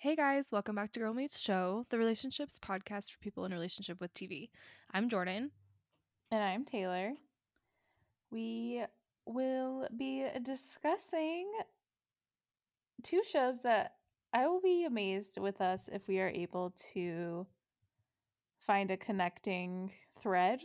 [0.00, 4.00] Hey guys, welcome back to Girl Meets Show, the relationships podcast for people in relationship
[4.00, 4.48] with TV.
[4.92, 5.50] I'm Jordan.
[6.30, 7.14] And I'm Taylor.
[8.30, 8.84] We
[9.26, 11.50] will be discussing
[13.02, 13.94] two shows that
[14.32, 17.44] I will be amazed with us if we are able to
[18.60, 19.90] find a connecting
[20.22, 20.60] thread.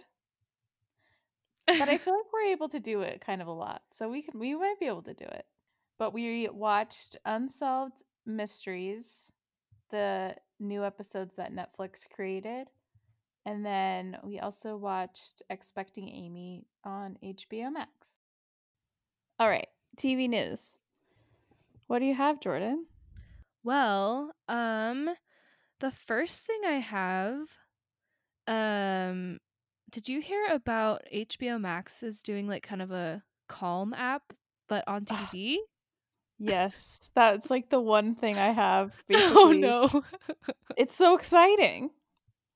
[1.66, 3.82] But I feel like we're able to do it kind of a lot.
[3.92, 5.48] So we can we might be able to do it.
[5.98, 9.32] But we watched Unsolved Mysteries,
[9.92, 12.68] the new episodes that Netflix created.
[13.46, 18.20] And then we also watched Expecting Amy on HBO Max.
[19.40, 20.77] All right, TV news.
[21.88, 22.86] What do you have, Jordan?
[23.63, 25.10] well, um
[25.80, 27.48] the first thing I have
[28.48, 29.40] um
[29.91, 34.24] did you hear about HBO Max is doing like kind of a Calm app
[34.68, 35.05] but on.
[35.05, 35.58] TV?
[36.46, 39.02] Yes, that's like the one thing I have.
[39.14, 40.04] oh no.
[40.78, 41.92] it's so exciting.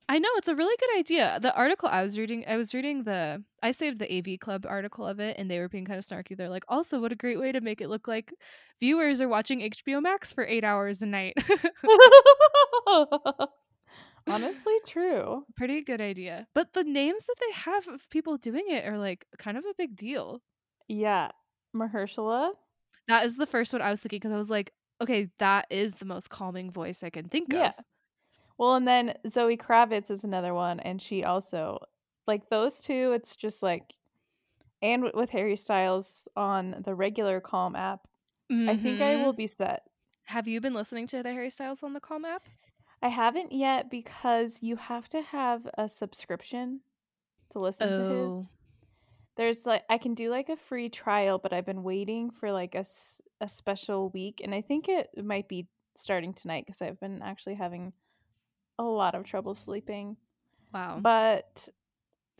[0.09, 1.39] I know it's a really good idea.
[1.41, 5.05] The article I was reading, I was reading the I saved the AV Club article
[5.05, 6.35] of it, and they were being kind of snarky.
[6.35, 8.33] They're like, also, what a great way to make it look like
[8.79, 11.35] viewers are watching HBO Max for eight hours a night.
[14.27, 15.45] Honestly, true.
[15.55, 16.47] Pretty good idea.
[16.53, 19.73] But the names that they have of people doing it are like kind of a
[19.77, 20.41] big deal.
[20.89, 21.29] Yeah,
[21.75, 22.51] Mahershala.
[23.07, 25.95] That is the first one I was thinking because I was like, okay, that is
[25.95, 27.71] the most calming voice I can think Yeah.
[27.75, 27.75] of.
[28.57, 31.79] Well, and then Zoe Kravitz is another one, and she also
[32.27, 33.13] like those two.
[33.13, 33.93] It's just like,
[34.81, 38.07] and with Harry Styles on the regular Calm app,
[38.67, 39.33] I think I will Mhm.
[39.33, 39.87] be set.
[40.25, 42.49] Have you been listening to the Harry Styles on the Calm app?
[43.01, 46.81] I haven't yet because you have to have a subscription
[47.51, 48.51] to listen to Oh, his.
[49.37, 52.75] There's like I can do like a free trial, but I've been waiting for like
[52.75, 52.83] a,
[53.39, 57.55] a special week, and I think it might be starting tonight because I've been actually
[57.55, 57.93] having
[58.79, 60.17] a lot of trouble sleeping.
[60.73, 60.99] wow.
[61.01, 61.69] But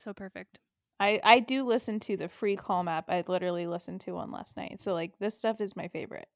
[0.03, 0.59] So perfect.
[0.99, 3.05] I I do listen to the free Calm app.
[3.09, 6.27] I literally listened to one last night, so like this stuff is my favorite.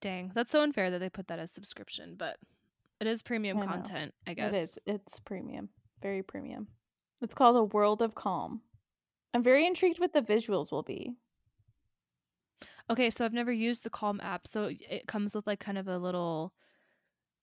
[0.00, 2.38] Dang, that's so unfair that they put that as subscription, but
[3.00, 4.54] it is premium I content, I guess.
[4.54, 4.78] It is.
[4.86, 5.68] It's premium,
[6.00, 6.68] very premium.
[7.20, 8.62] It's called A World of Calm.
[9.34, 11.16] I'm very intrigued what the visuals will be.
[12.90, 15.88] Okay, so I've never used the Calm app, so it comes with like kind of
[15.88, 16.54] a little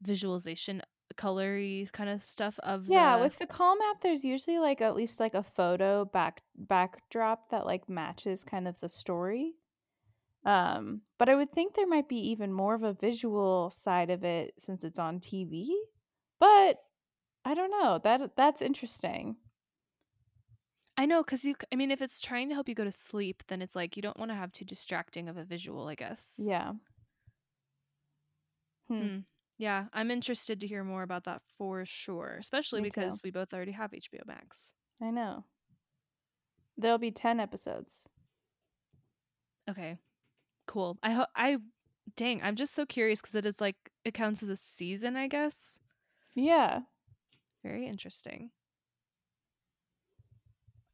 [0.02, 0.82] visualization,
[1.18, 3.18] colory kind of stuff of Yeah, the.
[3.18, 7.66] with the Calm app, there's usually like at least like a photo back backdrop that
[7.66, 9.56] like matches kind of the story.
[10.46, 14.24] Um, but I would think there might be even more of a visual side of
[14.26, 15.86] it since it's on TV.
[16.40, 16.84] But
[17.46, 18.00] I don't know.
[18.04, 19.38] That that's interesting.
[21.06, 21.54] I know, because you.
[21.72, 24.02] I mean, if it's trying to help you go to sleep, then it's like you
[24.02, 26.40] don't want to have too distracting of a visual, I guess.
[26.42, 26.72] Yeah.
[28.88, 29.02] Hmm.
[29.02, 29.18] Hmm.
[29.60, 33.02] Yeah, I'm interested to hear more about that for sure, especially Me too.
[33.02, 34.74] because we both already have HBO Max.
[35.00, 35.44] I know.
[36.76, 38.10] There'll be 10 episodes.
[39.70, 40.00] Okay,
[40.66, 40.98] cool.
[41.04, 41.58] I hope I.
[42.16, 45.28] Dang, I'm just so curious because it is like it counts as a season, I
[45.28, 45.80] guess.
[46.34, 46.80] Yeah.
[47.64, 48.50] Very interesting.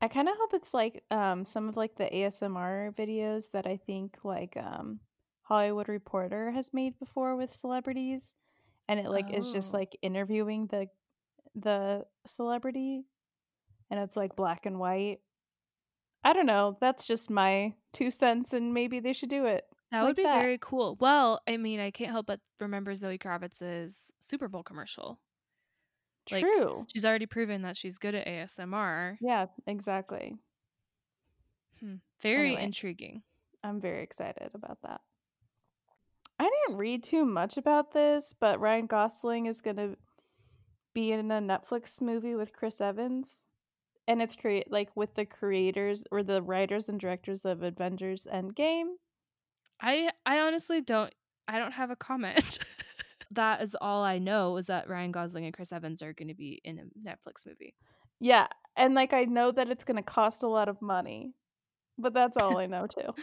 [0.02, 3.78] I kind of hope it's like um some of like the ASMR videos that I
[3.78, 5.00] think like um
[5.44, 8.36] Hollywood Reporter has made before with celebrities
[8.88, 9.78] and it like is just Oh.
[9.78, 10.88] like interviewing the
[11.56, 13.04] the celebrity
[13.90, 15.20] and it's like black and white.
[16.24, 19.66] I don't know, that's just my two cents and maybe they should do it.
[19.92, 20.40] That like would be that.
[20.40, 20.98] very cool.
[21.02, 25.20] Well, I mean, I can't help but remember Zoe Kravitz's Super Bowl commercial.
[26.32, 26.86] Like, True.
[26.92, 29.18] She's already proven that she's good at ASMR.
[29.22, 30.36] Yeah, exactly.
[31.80, 31.96] Hmm.
[32.22, 32.64] Very Anyway.
[32.64, 33.24] intriguing.
[33.64, 35.02] I'm very excited about that.
[36.40, 39.96] I didn't read too much about this, but Ryan Gosling is going to
[40.94, 43.48] be in a Netflix movie with Chris Evans.
[44.08, 48.94] And it's create like with the creators or the writers and directors of Avengers Endgame.
[49.80, 51.14] I I honestly don't
[51.48, 52.60] I don't have a comment.
[53.32, 56.34] that is all I know is that Ryan Gosling and Chris Evans are going to
[56.34, 57.76] be in a Netflix movie.
[58.20, 61.34] Yeah, and like I know that it's going to cost a lot of money.
[61.98, 63.14] But that's all I know too.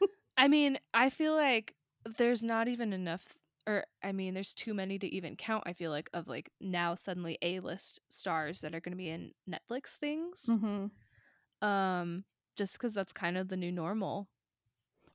[0.36, 1.74] I mean, I feel like
[2.16, 3.36] there's not even enough
[3.66, 6.94] or I mean, there's too many to even count, I feel like, of like now
[6.94, 10.44] suddenly A-list stars that are going to be in Netflix things.
[10.48, 11.66] Mm-hmm.
[11.66, 12.24] Um
[12.56, 14.28] just cuz that's kind of the new normal.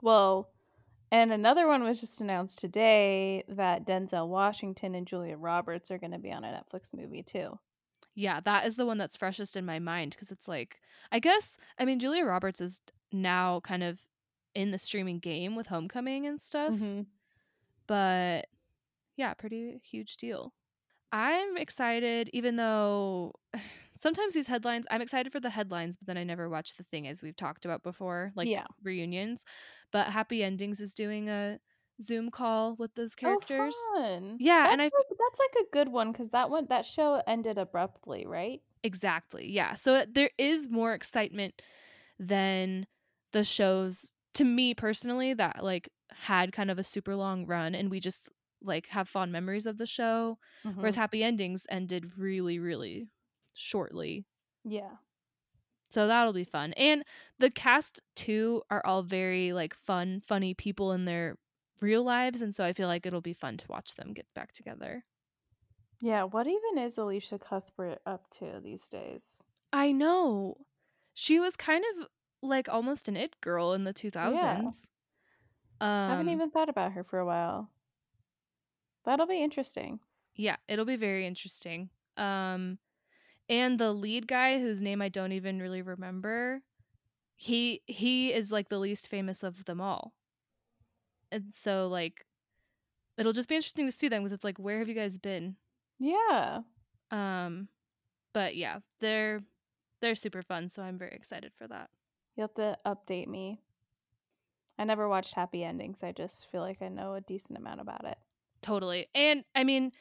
[0.01, 0.51] Well,
[1.11, 6.11] and another one was just announced today that Denzel Washington and Julia Roberts are going
[6.11, 7.57] to be on a Netflix movie too.
[8.15, 10.79] Yeah, that is the one that's freshest in my mind because it's like
[11.11, 12.79] I guess I mean Julia Roberts is
[13.11, 13.99] now kind of
[14.53, 16.73] in the streaming game with Homecoming and stuff.
[16.73, 17.07] Mhm.
[17.87, 18.47] But
[19.17, 20.53] yeah, pretty huge deal.
[21.11, 23.33] I'm excited, even though
[23.97, 27.07] sometimes these headlines, I'm excited for the headlines, but then I never watch the thing
[27.07, 28.65] as we've talked about before, like Yeah.
[28.83, 29.43] reunions.
[29.91, 31.59] But Happy Endings is doing a
[32.01, 33.75] Zoom call with those characters.
[33.75, 34.35] Oh, fun.
[34.39, 36.85] Yeah, and That's I f- like that's like a good one because that one that
[36.85, 38.61] show ended abruptly, right?
[38.83, 39.51] exactly.
[39.51, 39.73] Yeah.
[39.73, 41.61] So there is more excitement
[42.19, 42.87] than
[43.33, 47.89] the shows to me personally that like had kind of a super long run and
[47.91, 48.29] we just
[48.61, 50.37] like have fond memories of the show
[50.79, 50.97] whereas Mhm.
[50.97, 53.07] happy endings ended really really
[53.55, 54.27] shortly
[54.65, 54.97] Yeah.
[55.89, 57.03] so that'll be fun and
[57.39, 61.37] the cast too are all very like fun funny people in their
[61.81, 64.51] real lives and so i feel like it'll be fun to watch them get back
[64.51, 65.03] together
[65.99, 69.43] Yeah, what even is Elisha Cuthbert up to these days?
[69.73, 70.55] i know
[71.13, 72.07] she was kind of
[72.41, 74.89] like almost an it girl in the 2000s
[76.07, 77.69] I haven't um even thought about her for a while.
[79.05, 80.01] That'll be interesting.
[80.35, 82.77] yeah it'll be very interesting um
[83.49, 86.61] and the lead guy whose name i don't even really remember
[87.35, 90.13] he he is like the least famous of them all
[91.31, 92.25] and so like
[93.17, 95.55] it'll just be interesting to see them because it's like where have you guys been
[95.99, 96.61] Yeah.
[97.11, 97.67] um
[98.33, 99.41] but yeah they're
[100.01, 101.89] they're super fun so i'm very excited for that
[102.37, 103.61] You'll have to update me.
[104.77, 106.03] I never watched Happy Endings.
[106.03, 108.17] I just feel like I know a decent amount about it.
[108.61, 109.93] totally and i mean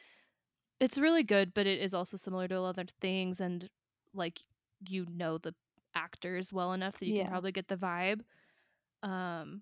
[0.79, 3.69] it's really good but it is also similar to other things and
[4.13, 4.39] like
[4.87, 5.53] you know the
[5.95, 7.23] actors well enough that you Yeah.
[7.23, 8.21] can probably get the vibe
[9.03, 9.61] um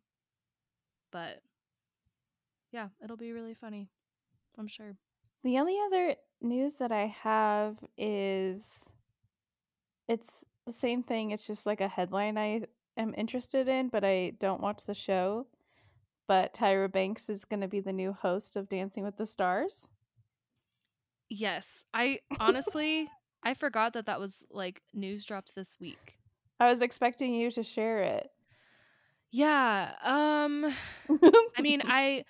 [1.11, 1.41] but
[2.71, 3.89] yeah it'll be really funny
[4.57, 4.95] i'm sure
[5.43, 8.93] The only other news that I have is
[10.07, 11.31] it's the same thing.
[11.31, 12.63] It's just like a headline I
[12.97, 15.47] am interested in, but I don't watch the show.
[16.27, 19.91] But Tyra Banks is going to be the new host of Dancing with the Stars.
[21.29, 23.07] Yes i honestly
[23.43, 26.17] i forgot that that was like news dropped this week.
[26.59, 28.29] I was expecting you to share it.
[29.31, 30.73] yeah um
[31.57, 32.23] i mean i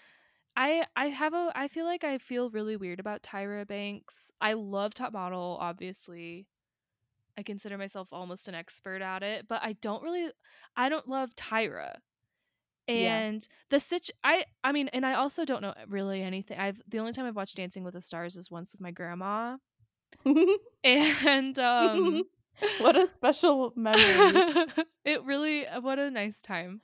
[0.55, 4.31] i i have a i feel like i feel really weird about tyra banks.
[4.41, 6.47] I love top model obviously.
[7.37, 10.29] I consider myself almost an expert at it but i don't really
[10.77, 11.95] i don't love tyra
[12.87, 13.17] Yeah.
[13.17, 16.99] and the situ i i mean and i also don't know really anything i've the
[16.99, 19.57] only time i've watched dancing with the stars is once with my grandma
[20.83, 22.23] and um
[22.77, 24.65] what a special memory.
[25.05, 26.81] it really what a nice time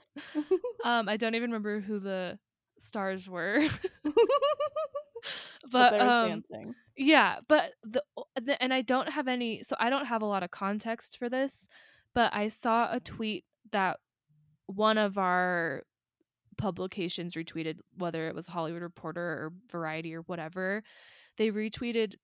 [0.85, 2.39] um i don't even remember who the
[2.79, 3.59] stars were
[4.03, 6.73] but but um dancing.
[6.95, 8.01] yeah but the,
[8.41, 11.29] the and i don't have any so i don't have a lot of context for
[11.29, 11.67] this
[12.15, 13.97] but i saw a tweet that
[14.65, 15.83] one of our
[16.59, 20.83] publications retweeted whether it was hollywood reporter or variety or whatever
[21.37, 22.15] they retweeted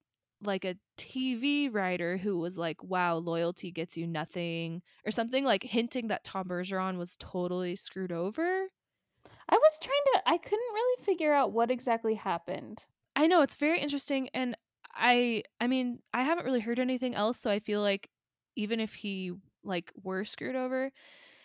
[0.43, 5.63] like a tv writer who was like wow loyalty gets you nothing or something like
[5.63, 8.67] hinting that tom bergeron was totally screwed over
[9.49, 12.85] I was trying to I couldn't really figure out what exactly happened.
[13.15, 14.55] I know it's very interesting and
[14.93, 18.09] I I mean, I haven't really heard anything else, so I feel like
[18.55, 19.33] even if he
[19.63, 20.91] like were screwed over,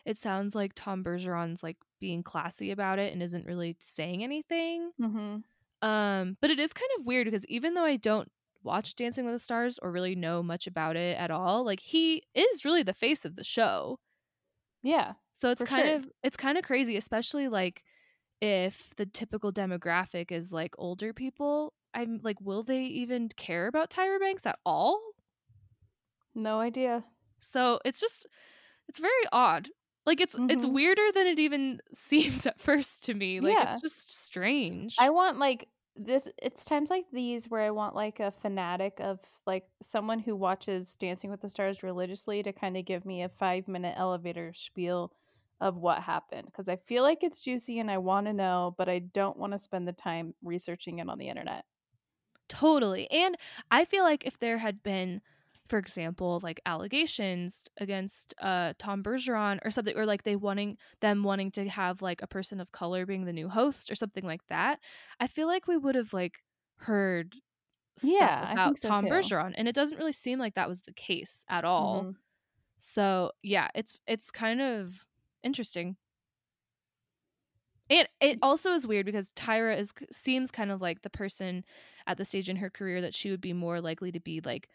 [0.06, 4.90] it sounds like Tom Bergeron's like being classy about it and isn't really saying anything.
[5.00, 5.86] Mm-hmm.
[5.86, 8.30] Um, but it is kind of weird because even though I don't
[8.62, 12.22] watch Dancing with the Stars or really know much about it at all, like he
[12.34, 13.98] is really the face of the show.
[14.82, 15.12] Yeah.
[15.32, 15.96] So it's kind sure.
[15.96, 17.82] of it's kind of crazy, especially like
[18.40, 21.74] if the typical demographic is like older people.
[21.92, 25.00] I'm like, will they even care about Tyra Banks at all?
[26.34, 27.04] No idea.
[27.40, 28.26] So it's just
[28.88, 29.68] it's very odd.
[30.10, 30.66] Like it's it's Mhm.
[30.66, 33.40] weirder than it even seems at first to me.
[33.40, 33.62] Like Yeah.
[33.62, 34.98] it's just strange.
[34.98, 39.20] I want like this it's times like these where I want like a fanatic of
[39.46, 43.28] like someone who watches Dancing with the Stars religiously to kind of give me a
[43.28, 45.12] 5 minute elevator spiel
[45.60, 48.88] of what happened because I feel like it's juicy and I want to know but
[48.88, 51.64] I don't want to spend the time researching it on the internet.
[52.48, 53.08] Totally.
[53.10, 53.36] And
[53.70, 55.22] I feel like if there had been,
[55.70, 61.24] for example, like allegations against uh Tom Bergeron or something, or like they wanting them
[61.24, 64.46] wanting to have like a person of color being the new host or something like
[64.48, 64.80] that,
[65.20, 66.40] I feel like we would have like
[66.80, 67.36] heard
[67.98, 69.08] stuff Yeah, about so Tom too.
[69.08, 69.54] Bergeron.
[69.56, 72.08] And it doesn't really seem like that was the case at all.
[72.08, 72.20] Mhm.
[72.78, 75.06] So yeah, it's it's kind of
[75.44, 75.96] interesting.
[77.88, 81.64] And it also is weird because Tyra is seems kind of like the person
[82.06, 84.68] at the stage in her career that she would be more likely to be like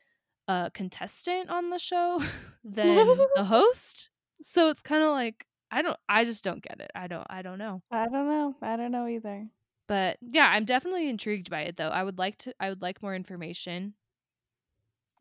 [0.48, 2.22] a contestant on the show
[2.64, 4.10] than the host.
[4.42, 6.92] So it's kind of like I don't I just don't get it.
[6.96, 7.82] I don't I don't know.
[7.92, 8.56] I don't know.
[8.62, 9.48] I don't know either.
[9.88, 11.90] But yeah, I'm definitely intrigued by it though.
[11.90, 13.94] I would like to I would like more information.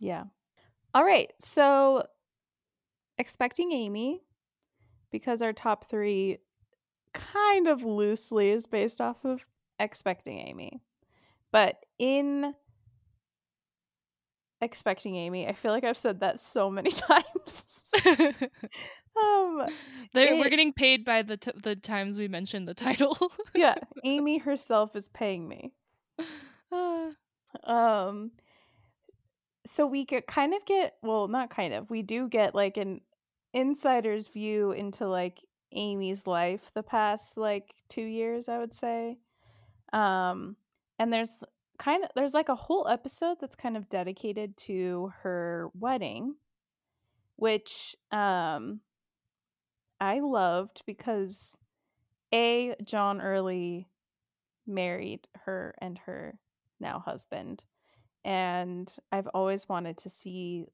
[0.00, 0.24] Yeah.
[0.94, 1.32] All right.
[1.40, 2.06] So
[3.18, 4.22] expecting Amy
[5.10, 6.38] because our top 3
[7.12, 9.44] kind of loosely is based off of
[9.78, 10.80] expecting Amy.
[11.52, 12.54] But in
[14.64, 17.92] expecting Amy, I feel like I've said that so many times.
[18.04, 19.66] um
[20.12, 23.16] They're, we're getting paid by the t- the times we mentioned the title.
[23.54, 25.72] yeah, Amy herself is paying me.
[26.72, 27.10] Uh,
[27.64, 28.32] Um
[29.66, 31.88] so we get kind of get well, not kind of.
[31.90, 33.00] We do get like an
[33.52, 35.40] insider's view into like
[35.72, 39.18] Amy's life the past like 2 years, I would say.
[39.92, 40.56] Um
[40.98, 41.42] and there's
[41.78, 46.34] kind of there's like a whole episode that's kind of dedicated to her wedding
[47.36, 48.80] which um
[50.00, 51.56] I loved because
[52.32, 53.88] a John Early
[54.66, 56.38] married her and her
[56.80, 57.64] now husband
[58.24, 60.66] and I've always wanted to see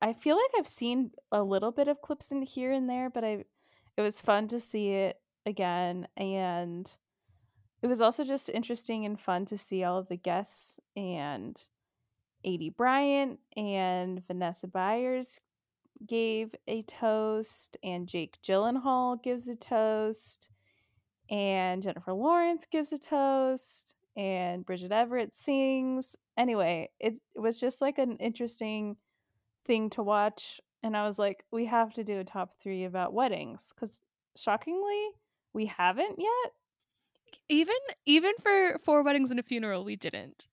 [0.00, 3.24] I feel like I've seen a little bit of clips in here and there but
[3.24, 3.44] I
[3.96, 6.90] it was fun to see it again and
[7.84, 11.60] it was also just interesting and fun to see all of the guests and
[12.42, 15.38] Aidy Bryant and Vanessa Byers
[16.06, 20.48] gave a toast, and Jake Gyllenhaal gives a toast,
[21.28, 26.16] and Jennifer Lawrence gives a toast, and Bridget Everett sings.
[26.38, 28.96] Anyway, it, it was just like an interesting
[29.66, 30.58] thing to watch.
[30.82, 34.00] And I was like, we have to do a top three about weddings because
[34.36, 35.10] shockingly,
[35.52, 36.52] we haven't yet.
[37.48, 37.74] Even
[38.06, 40.46] even for four weddings and a funeral, we didn't.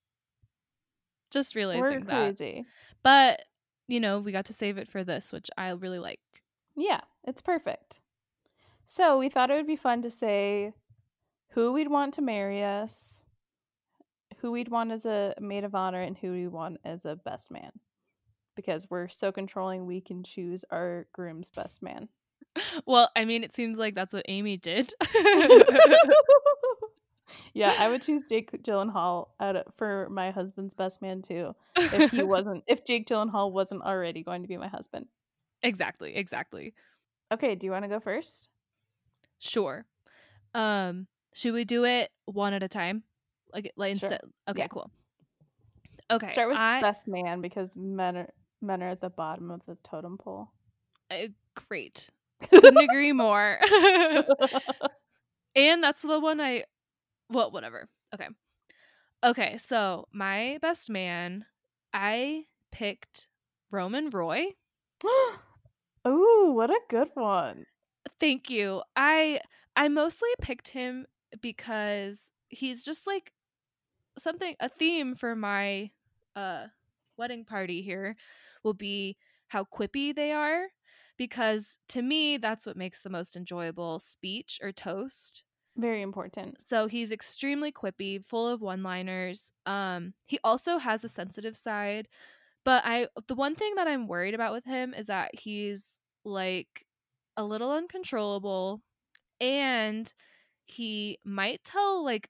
[1.31, 2.65] Just realizing that.
[3.03, 3.43] But
[3.87, 6.19] you know, we got to save it for this, which I really like.
[6.75, 8.01] Yeah, it's perfect.
[8.85, 10.73] So we thought it would be fun to say
[11.51, 13.25] who we'd want to marry us,
[14.37, 17.51] who we'd want as a maid of honor, and who we want as a best
[17.51, 17.71] man.
[18.55, 22.09] Because we're so controlling, we can choose our groom's best man.
[22.85, 24.93] Well, I mean, it seems like that's what Amy did.
[27.53, 31.55] yeah, I would choose Jake Gyllenhaal out of, for my husband's best man too.
[31.77, 35.05] If he wasn't, if Jake Gyllenhaal wasn't already going to be my husband.
[35.63, 36.73] exactly, exactly.
[37.31, 38.49] Okay, do you want to go first?
[39.39, 39.85] Sure.
[40.53, 43.03] Um, should we do it one at a time?
[43.53, 44.09] Like, like Sure.
[44.09, 44.21] instead.
[44.49, 44.67] Okay, Yeah.
[44.67, 44.91] cool.
[46.09, 48.27] Okay, Start with I, best man because men are
[48.61, 50.51] men are at the bottom of the totem pole.
[51.09, 51.27] uh,
[51.69, 52.09] great.
[52.49, 53.59] Couldn't agree more.
[55.55, 56.65] and that's the one I.
[57.29, 57.87] Well, whatever.
[58.13, 58.27] Okay.
[59.23, 61.45] Okay, so my best man,
[61.93, 63.27] I picked
[63.69, 64.45] Roman Roy.
[66.05, 67.65] oh, what a good one.
[68.19, 68.81] Thank you.
[68.95, 69.41] I
[69.75, 71.05] I mostly picked him
[71.41, 73.31] because he's just like
[74.17, 75.91] something a theme for my
[76.35, 76.67] uh
[77.17, 78.15] wedding party here
[78.63, 79.17] will be
[79.47, 80.65] how quippy they are
[81.21, 85.43] because to me that's what makes the most enjoyable speech or toast.
[85.75, 86.57] Very important.
[86.59, 89.51] So he's extremely quippy, full of one-liners.
[89.65, 92.07] Um he also has a sensitive side,
[92.65, 96.85] but I the one thing that I'm worried about with him is that he's like
[97.37, 98.81] a little uncontrollable
[99.41, 100.13] and
[100.65, 102.29] he might tell like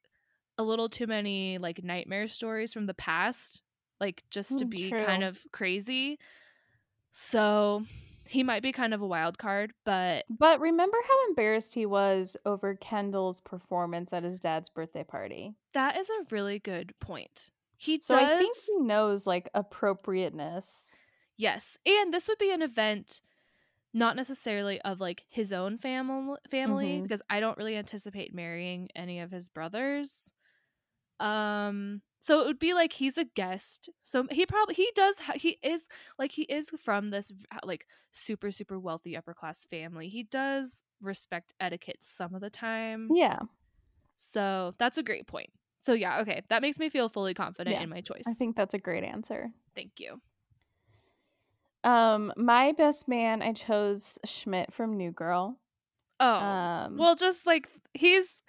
[0.59, 3.63] a little too many like nightmare stories from the past
[4.01, 6.19] like just to Mm, be kind of crazy.
[7.13, 7.85] So
[8.31, 12.37] he might be kind of a wild card, but But remember how embarrassed he was
[12.45, 15.55] over Kendall's performance at his dad's birthday party.
[15.73, 17.49] that is a really good point.
[17.77, 20.95] He So does I think he knows like appropriateness.
[21.37, 21.77] Yes.
[21.85, 23.21] And this would be an event
[23.93, 27.03] not necessarily of like his own family family Mhm.
[27.03, 30.33] because I don't really anticipate marrying any of his brothers.
[31.19, 33.89] Um so it would be like he's a guest.
[34.05, 35.87] So he probably he does ha- he is
[36.17, 37.31] like he is from this
[37.63, 40.07] like super super wealthy upper class family.
[40.07, 43.09] He does respect etiquette some of the time.
[43.13, 43.39] Yeah,
[44.15, 45.49] So that's a great point.
[45.79, 46.43] So yeah, okay.
[46.49, 48.23] That makes me feel fully confident Yeah, in my choice.
[48.27, 49.49] I think that's a great answer.
[49.75, 50.21] Thank you.
[51.83, 55.57] Um, my best man, I chose Schmidt from New Girl.
[56.19, 56.25] Oh.
[56.35, 58.43] Um, Well, just like he's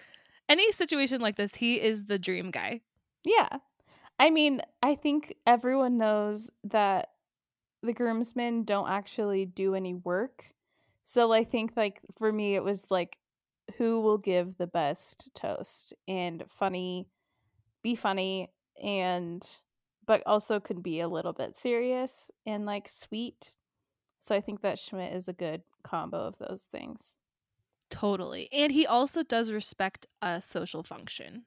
[0.48, 2.82] any situation like this, he is the dream guy.
[3.24, 3.58] Yeah.
[4.18, 7.10] I mean, I think everyone knows that
[7.82, 10.54] the groomsmen don't actually do any work.
[11.02, 13.18] So I think like for me it was like
[13.76, 17.08] who will give the best toast and funny
[17.82, 18.50] be funny
[18.82, 19.42] and
[20.06, 23.52] but also could be a little bit serious and like sweet.
[24.20, 27.18] So I think that Schmidt is a good combo of those things.
[27.90, 28.48] Totally.
[28.52, 31.44] And he also does respect a social function.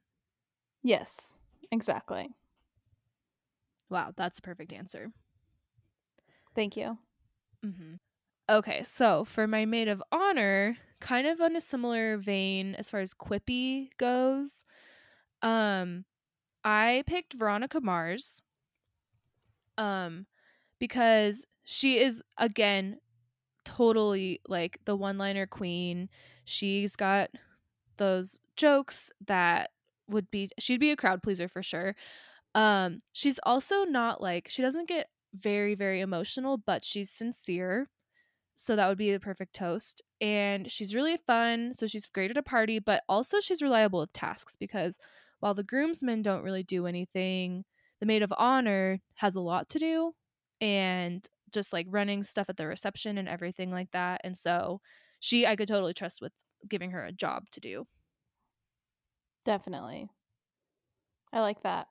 [0.84, 1.40] Yes,
[1.72, 2.30] exactly.
[3.90, 5.12] Wow, that's a perfect answer.
[6.56, 6.98] Thank you.
[7.66, 7.96] Mm-hmm.
[8.50, 13.00] Okay, so for my maid of honor, kind of on a similar vein as far
[13.00, 14.64] as quippy goes,
[15.42, 16.06] um,
[16.64, 18.42] I picked Veronica Mars,
[19.78, 20.26] um,
[20.80, 23.00] because she is again
[23.66, 26.10] totally like the one-liner queen.
[26.46, 27.32] She's got
[27.98, 29.72] those jokes that
[30.08, 31.96] would be she'd be a crowd pleaser for sure.
[32.56, 37.90] Um, she's also not like she doesn't get very very emotional, but she's sincere.
[38.56, 40.02] So that would be the perfect toast.
[40.22, 44.14] And she's really fun, so she's great at a party, but also she's reliable with
[44.14, 44.98] tasks because
[45.40, 47.66] while the groomsmen don't really do anything,
[48.00, 50.14] the maid of honor has a lot to do
[50.62, 54.22] and just like running stuff at the reception and everything like that.
[54.24, 54.82] And so
[55.20, 56.34] she I could totally trust with
[56.68, 57.86] giving her a job to do.
[59.46, 60.10] Definitely.
[61.32, 61.88] I like that.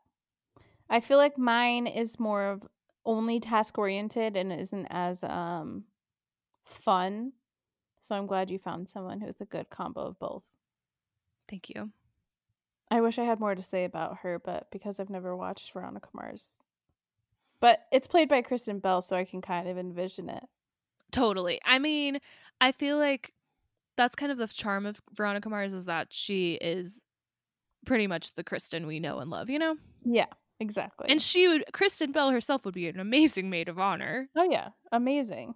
[0.91, 2.63] I feel like mine is more of
[3.07, 5.85] only task oriented and isn't as um
[6.65, 7.33] fun.
[8.01, 10.45] So I'm glad you found someone who's a good combo of both.
[11.49, 11.91] Thank you.
[12.91, 16.09] I wish I had more to say about her, but because I've never watched Veronica
[16.13, 16.61] Mars.
[17.61, 20.45] But it's played by Kristen Bell, so I can kind of envision it.
[21.11, 21.61] Totally.
[21.65, 22.19] I mean,
[22.61, 23.33] I feel like
[23.97, 27.03] that's kind of the charm of Veronica Mars is that she is
[27.85, 29.77] pretty much the Kristen we know and love, you know?
[30.05, 30.27] Yeah,
[30.61, 31.07] exactly.
[31.09, 34.29] And she would Kristen Bell herself would be an amazing maid of honor.
[34.37, 35.55] oh yeah, amazing.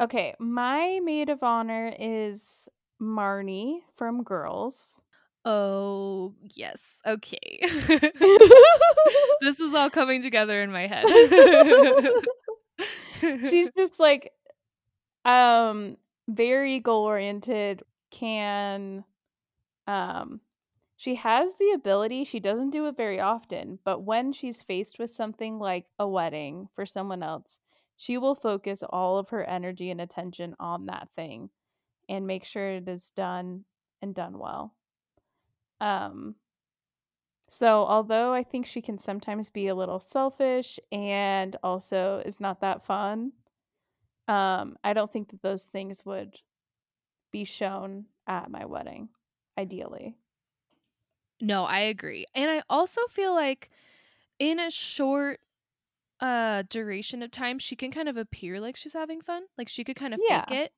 [0.00, 2.68] Okay, my maid of honor is
[3.00, 5.02] Marnie from Girls.
[5.44, 7.00] Oh, yes.
[7.06, 7.58] Okay.
[9.40, 11.04] this is all coming together in my head.
[13.50, 14.32] She's just like
[15.24, 15.96] um
[16.28, 19.04] very goal oriented, can
[19.86, 20.40] um
[20.96, 25.08] she has the ability, she doesn't do it very often, but when she's faced with
[25.10, 27.60] something like a wedding for someone else,
[27.96, 31.48] she will focus all of her energy and attention on that thing
[32.08, 33.64] and make sure it is done
[34.02, 34.74] and done well.
[35.80, 36.36] Um
[37.48, 42.60] so although I think she can sometimes be a little selfish and also is not
[42.60, 43.32] that fun,
[44.28, 46.36] um I don't think that those things would
[47.32, 49.08] be shown at my wedding
[49.58, 50.16] ideally.
[51.40, 52.26] no, I agree.
[52.34, 53.70] And I also feel like
[54.38, 55.40] in a short
[56.20, 59.44] uh duration of time, she can kind of appear like she's having fun.
[59.58, 60.44] Like she could kind of Yeah.
[60.44, 60.72] fake it.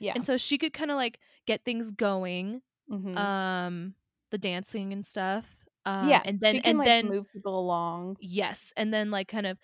[0.00, 0.16] Yeah.
[0.16, 2.62] And so she could kind of like get things going.
[2.88, 3.26] Mhm.
[3.26, 3.96] Um
[4.30, 5.66] the dancing and stuff.
[5.86, 8.16] Um yeah, and then can and like then move people along.
[8.18, 9.58] Yes, and then like kind of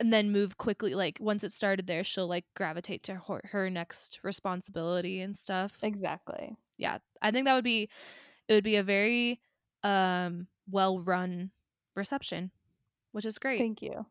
[0.00, 3.70] and then move quickly like once it started there she'll like gravitate to her, her
[3.70, 5.80] next responsibility and stuff.
[5.82, 6.56] Exactly.
[6.80, 7.88] Yeah, I think that would be
[8.48, 9.40] it would be a very
[9.84, 11.50] um well-run
[11.94, 12.50] reception,
[13.12, 13.60] which is great.
[13.60, 14.06] Thank you.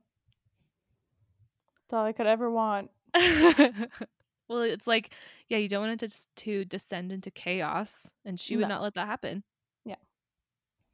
[1.82, 2.92] That's all I could ever want.
[4.48, 5.10] well, it's like
[5.48, 8.76] yeah, you don't want it to, to descend into chaos and she would No.
[8.76, 9.44] not let that happen.
[9.84, 9.96] Yeah.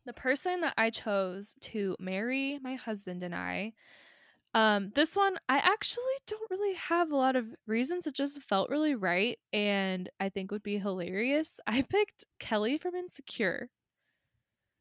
[0.06, 3.74] The person that I chose to marry my husband and I
[4.56, 8.70] um this one I actually don't really have a lot of reasons it just felt
[8.72, 11.60] really right and I think would be hilarious.
[11.68, 13.70] I picked Kelly from Insecure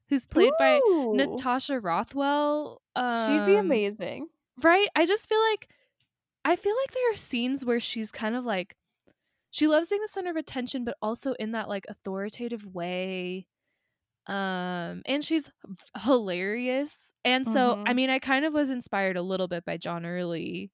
[0.08, 0.80] who's played by
[1.14, 2.80] Natasha Rothwell.
[2.94, 4.28] Um, She'd be amazing.
[4.62, 4.88] right?
[4.94, 5.68] I just feel like
[6.44, 8.76] I feel like there are scenes where she's kind of like
[9.50, 13.46] she loves being the center of attention, but also in that like authoritative way.
[14.26, 15.50] Um, and she's
[16.02, 17.12] hilarious.
[17.24, 17.96] And so, I Mhm.
[17.96, 20.70] mean, I kind of was inspired a little bit by John Early,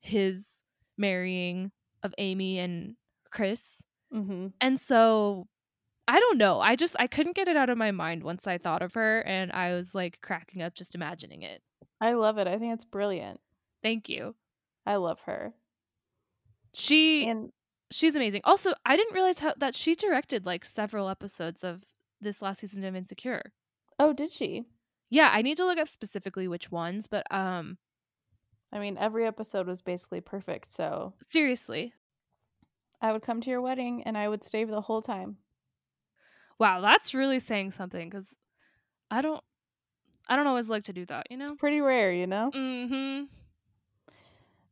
[0.00, 0.62] his
[0.96, 2.96] marrying of Amy and
[3.30, 3.82] Chris.
[4.12, 4.48] Mm-hmm.
[4.60, 5.48] And so
[6.06, 6.60] I don't know.
[6.60, 9.20] I just I couldn't get it out of my mind once I thought of her
[9.26, 11.62] and I was like cracking up just imagining it.
[12.00, 12.46] I love it.
[12.46, 13.40] I think it's brilliant.
[13.82, 14.34] Thank you.
[14.86, 15.52] I love her.
[16.74, 17.52] She And
[17.90, 18.42] she's amazing.
[18.44, 21.82] Also, I didn't realize how that she directed like several episodes of
[22.20, 23.52] this last season of Insecure.
[23.98, 24.66] oh, did she?
[25.10, 27.78] Yeah, I need to look up specifically which ones, but um
[28.72, 30.70] I mean, every episode was basically perfect.
[30.70, 31.94] So seriously.
[33.00, 35.38] I would come to your wedding and I would stay the whole time.
[36.58, 38.26] Wow, that's really saying something cuz
[39.10, 39.42] I don't
[40.28, 41.56] I don't always like to do that, you It's know?
[41.56, 42.50] pretty rare, you know?
[42.50, 43.28] Mhm.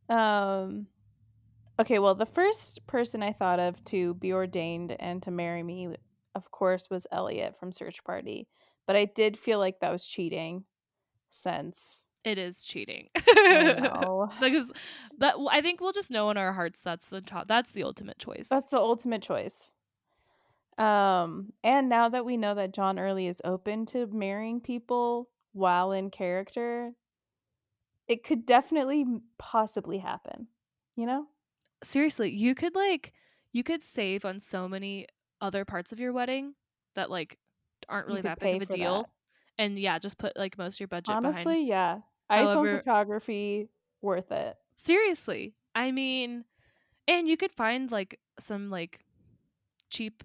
[0.09, 0.87] Um
[1.80, 5.88] okay, well, the first person I thought of to be ordained and to marry me,
[6.37, 8.46] of course, was Elliot from Search Party.
[8.87, 10.64] But I did feel like that was cheating
[11.31, 13.09] since It is cheating.
[13.16, 17.72] I because that I think we'll just know in our hearts that's the top that's
[17.72, 18.49] the ultimate choice.
[18.49, 19.75] That's the ultimate choice.
[20.79, 25.90] Um, and now that we know that John Early is open to marrying people while
[25.90, 26.92] in character,
[28.09, 29.07] it could definitely
[29.38, 30.49] possibly happen.
[30.96, 31.27] You know?
[31.83, 33.14] Seriously, you could like
[33.53, 35.07] you could save on so many
[35.40, 36.55] other parts of your wedding
[36.94, 37.38] that like
[37.88, 39.03] aren't really that big of a deal.
[39.03, 39.11] that.
[39.59, 41.27] And yeah, just put like most of your budget behind.
[41.27, 41.99] Honestly, yeah.
[42.31, 43.68] iPhone However, photography
[44.03, 44.57] worth it.
[44.77, 46.44] seriously, I mean,
[47.09, 49.05] and you could find like some like
[49.90, 50.25] cheap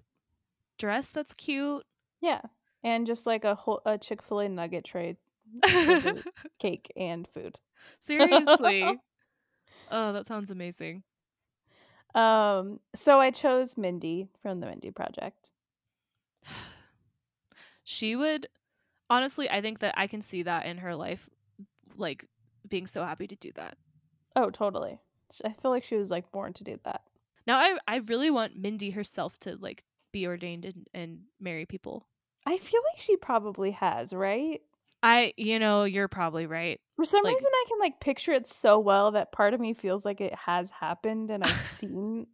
[0.78, 1.84] dress that's cute.
[2.20, 2.40] Yeah.
[2.82, 5.16] And just like a whole a Chick-fil-A nugget tray
[6.58, 7.56] cake and food.
[8.00, 8.98] Seriously.
[9.90, 11.04] oh, that sounds amazing.
[12.14, 15.50] Um, so I chose Mindy from the Mindy Project.
[17.84, 18.46] She would
[19.10, 21.28] honestly, I think that I can see that in her life
[21.96, 22.26] like
[22.68, 23.76] being so happy to do that.
[24.36, 24.98] Oh, totally.
[25.44, 27.02] I feel like she was like born to do that.
[27.46, 32.06] Now I I really want Mindy herself to like be ordained and, and marry people.
[32.46, 34.62] I feel like she probably has, right?
[35.02, 36.80] I you know, you're probably right.
[36.96, 39.74] For some Like- reason I can like picture it so well that part of me
[39.74, 42.26] feels like it has happened and I've seen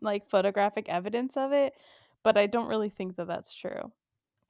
[0.00, 1.74] like photographic evidence of it,
[2.22, 3.92] but I don't really think that that's true.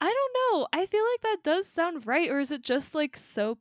[0.01, 0.67] I don't know.
[0.73, 3.57] I feel like that does sound right or is it just like so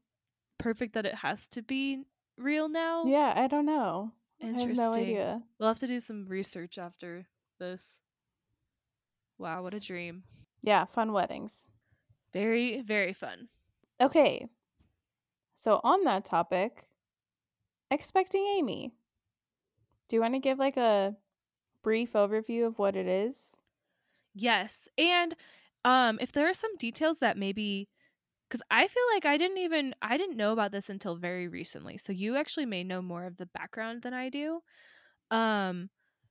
[0.59, 2.03] perfect that it has to be
[2.39, 3.05] real now?
[3.07, 4.12] Yeah, I don't know.
[4.43, 5.03] I have no Interesting.
[5.03, 5.43] idea.
[5.59, 7.27] We'll have to do some research after
[7.59, 8.01] this.
[9.39, 10.25] Wow, what a dream.
[10.62, 11.69] Yeah, fun weddings.
[12.33, 13.49] Very, very fun.
[14.00, 14.48] Okay.
[15.56, 16.88] So on that topic,
[17.90, 18.92] expecting Amy.
[20.09, 21.16] Do you want to give like a
[21.82, 23.62] brief overview of what it is?
[24.35, 24.88] Yes.
[24.98, 25.35] And
[25.85, 27.88] um if there are some details that maybe
[28.50, 31.96] cuz I feel like I didn't even I didn't know about this until very recently.
[31.98, 34.62] So you actually may know more of the background than I do.
[35.30, 35.90] Um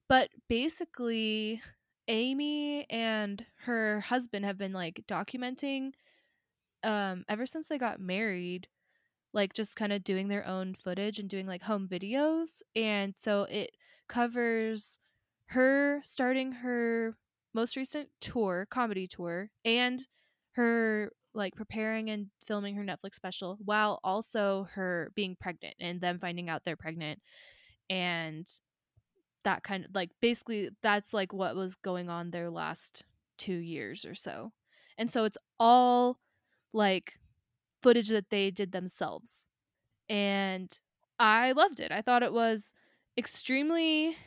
[0.10, 1.62] but basically
[2.10, 5.94] Amy and her husband have been like documenting
[6.86, 8.68] um ever since they got married
[9.34, 13.44] like just kind of doing their own footage and doing like home videos and so
[13.44, 13.72] it
[14.08, 14.98] covers
[15.48, 17.16] her starting her
[17.54, 20.08] most recent tour comedy tour and
[20.54, 26.18] her like preparing and filming her netflix special while also her being pregnant and them
[26.18, 27.20] finding out they're pregnant
[27.90, 28.48] and
[29.44, 33.04] that kind of like basically that's like what was going on their last
[33.38, 34.52] two years or so
[34.98, 36.18] and so it's all
[36.76, 37.20] like
[37.82, 39.48] footage that they did themselves
[40.10, 40.80] and
[41.20, 42.74] i loved it i thought it was
[43.18, 44.18] extremely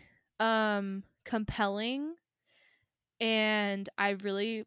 [0.41, 2.15] um compelling
[3.21, 4.65] and i really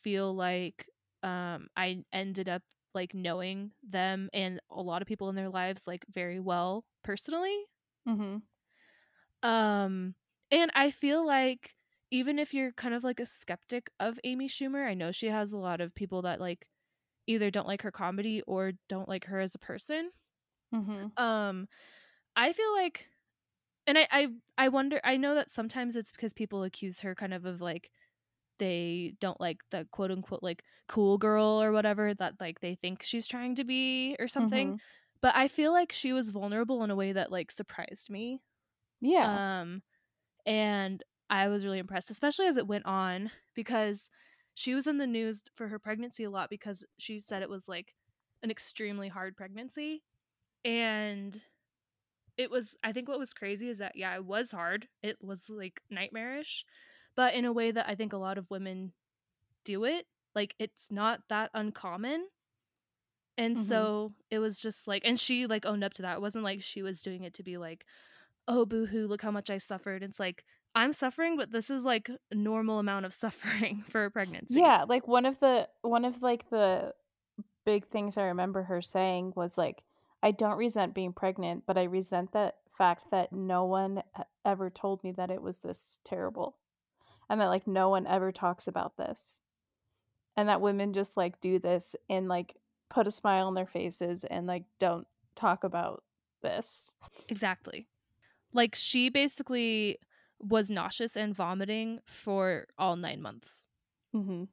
[0.00, 0.88] feel like
[1.22, 2.62] um i ended up
[2.94, 7.64] like knowing them and a lot of people in their lives like very well personally
[8.06, 8.36] Mm-hmm.
[9.42, 10.14] um
[10.50, 11.74] and i feel like
[12.10, 15.52] even if you're kind of like a skeptic of amy schumer i know she has
[15.52, 16.66] a lot of people that like
[17.26, 20.10] either don't like her comedy or don't like her as a person
[20.72, 21.06] Mm-hmm.
[21.16, 21.66] um
[22.36, 23.08] i feel like
[23.86, 27.34] and I, I i wonder i know that sometimes it's because people accuse her kind
[27.34, 27.90] of of like
[28.60, 33.02] they don't like the quote unquote like cool girl or whatever that like they think
[33.02, 34.80] she's trying to be or something Mhm.
[35.22, 38.40] but i feel like she was vulnerable in a way that like surprised me
[39.00, 39.38] Yeah.
[39.38, 39.82] um
[40.46, 44.10] and i was really impressed especially as it went on because
[44.54, 47.68] she was in the news for her pregnancy a lot because she said it was
[47.68, 47.94] like
[48.42, 50.02] an extremely hard pregnancy
[50.64, 51.42] and
[52.36, 55.48] it was i think what was crazy is that yeah it was hard it was
[55.48, 56.64] like nightmarish
[57.16, 58.92] but in a way that i think a lot of women
[59.64, 62.28] do it like it's not that uncommon
[63.36, 63.64] and Mhm.
[63.68, 66.62] so it was just like and she like owned up to that it wasn't like
[66.62, 67.84] she was doing it to be like
[68.48, 72.10] oh boo-hoo look how much i suffered it's like i'm suffering but this is like
[72.32, 76.48] normal amount of suffering for a pregnancy Yeah, like one of the one of like
[76.50, 76.94] the
[77.64, 79.82] big things I remember her saying was like
[80.22, 84.02] I don't resent being pregnant, but I resent that fact that no one
[84.44, 86.56] ever told me that it was this terrible.
[87.28, 89.40] And that like no one ever talks about this.
[90.36, 92.56] And that women just like do this and like
[92.90, 95.06] put a smile on their faces and like don't
[95.36, 96.02] talk about
[96.42, 96.96] this.
[97.28, 97.86] Exactly.
[98.52, 99.98] Like she basically
[100.44, 103.64] was nauseous and vomiting for all 9 months.
[104.14, 104.48] Mhm.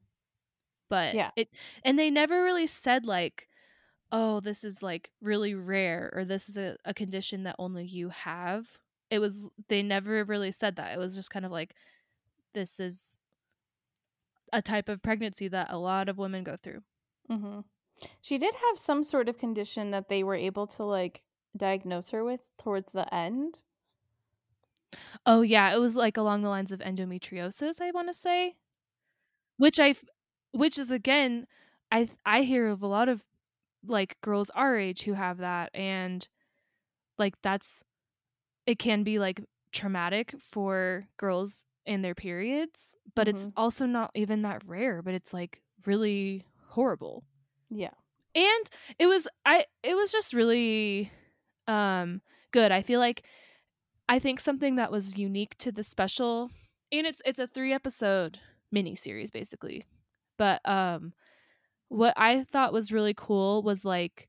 [0.90, 1.32] But Yeah.
[1.36, 1.50] it
[1.84, 3.48] and they never really said like
[4.12, 8.10] oh this is like really rare or this is a, a condition that only you
[8.10, 8.80] have.
[9.10, 10.94] It was they never really said that.
[10.94, 11.76] It was just kind of like
[12.54, 13.20] this is
[14.54, 16.84] a type of pregnancy that a lot of women go through.
[17.30, 17.64] Mhm.
[18.22, 21.24] She did have some sort of condition that they were able to like
[21.56, 23.60] diagnose her with towards the end.
[25.26, 28.56] Oh yeah, it was like along the lines of endometriosis, I want to say.
[29.58, 29.96] which I
[30.54, 31.48] which is again
[31.92, 33.24] I I hear of a lot of
[33.86, 36.28] like girls our age who have that and
[37.18, 37.84] like that's
[38.68, 39.42] it can be like
[39.74, 43.54] traumatic for girls in their periods, but it's Mhm.
[43.58, 47.26] also not even that rare, but it's like really horrible.
[47.70, 47.94] Yeah.
[48.34, 51.12] And it was I it was just really
[51.68, 52.72] um good.
[52.72, 53.26] I feel like
[54.12, 56.52] I think something that was unique to the special
[56.92, 59.86] and it's it's a 3 episode mini series basically.
[60.38, 61.14] But um
[61.88, 64.28] what I thought was really cool was like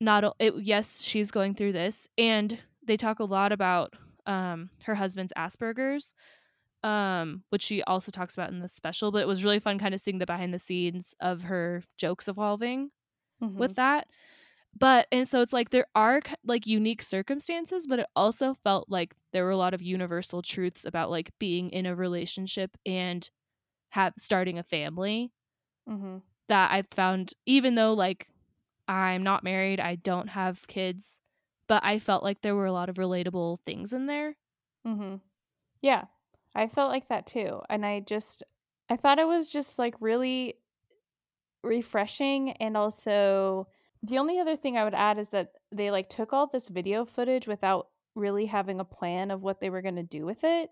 [0.00, 3.94] not it yes, she's going through this and they talk a lot about
[4.26, 6.12] um her husband's Asperger's
[6.84, 9.94] um which she also talks about in the special, but it was really fun kind
[9.94, 12.90] of seeing the behind the scenes of her jokes evolving
[13.40, 13.76] with Mhm.
[13.76, 14.08] that.
[14.78, 19.14] But and so it's like there are like unique circumstances, but it also felt like
[19.32, 23.28] there were a lot of universal truths about like being in a relationship and
[23.92, 25.32] have starting a family
[25.86, 26.22] Mhm.
[26.48, 28.28] that I found even though like
[28.88, 31.20] I'm not married, I don't have kids,
[31.68, 34.36] but I felt like there were a lot of relatable things in there.
[34.86, 35.16] mm-hmm.
[35.82, 36.06] Yeah.
[36.54, 37.62] I felt like that too.
[37.70, 38.42] And I just
[38.90, 40.56] I thought it was just like really
[41.62, 43.68] refreshing and also
[44.02, 47.04] the only other thing I would add is that they like took all this video
[47.04, 50.70] footage without really having a plan of what they were going to do with it,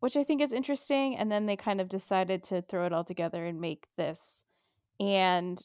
[0.00, 3.04] which I think is interesting and then they kind of decided to throw it all
[3.04, 4.44] together and make this.
[5.00, 5.64] And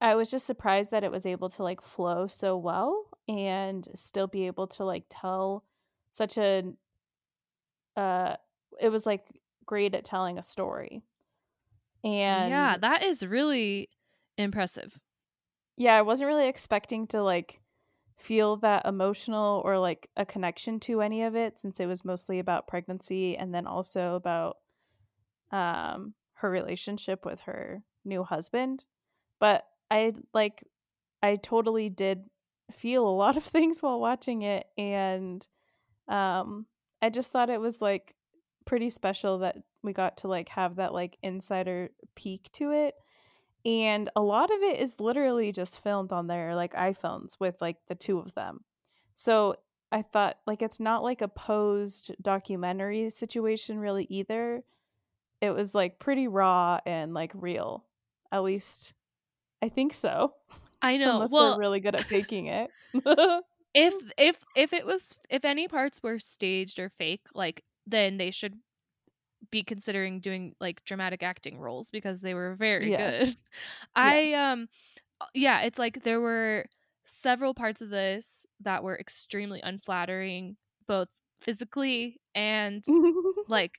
[0.00, 4.26] I was just surprised that it was able to like flow so well and still
[4.26, 5.64] be able to like tell
[6.10, 6.62] such a
[7.96, 8.36] uh
[8.80, 9.26] it was like
[9.66, 11.02] great at telling a story.
[12.04, 13.90] And yeah, that is really
[14.36, 14.98] impressive.
[15.78, 17.60] Yeah, I wasn't really expecting to like
[18.16, 22.40] feel that emotional or like a connection to any of it since it was mostly
[22.40, 24.56] about pregnancy and then also about
[25.52, 28.84] um her relationship with her new husband.
[29.38, 30.64] But I like
[31.22, 32.24] I totally did
[32.72, 35.46] feel a lot of things while watching it and
[36.08, 36.66] um
[37.00, 38.16] I just thought it was like
[38.64, 42.94] pretty special that we got to like have that like insider peek to it
[43.68, 47.76] and a lot of it is literally just filmed on their like iPhones with like
[47.86, 48.64] the two of them.
[49.14, 49.56] So
[49.92, 54.64] I thought like it's not like a posed documentary situation really either.
[55.42, 57.84] It was like pretty raw and like real.
[58.32, 58.94] At least
[59.60, 60.32] I think so.
[60.80, 61.20] I know.
[61.20, 62.70] Unless they're really good at faking it.
[63.74, 68.30] if if if it was if any parts were staged or fake, like then they
[68.30, 68.54] should
[69.50, 72.92] be considering doing like dramatic acting roles because they were very yeah.
[72.92, 73.36] good.
[74.02, 74.18] Yeah.
[74.20, 74.68] I um
[75.20, 76.66] uh, yeah, it's like there were
[77.04, 80.56] several parts of this that were extremely unflattering
[80.88, 81.08] both
[81.42, 82.84] physically and
[83.48, 83.78] like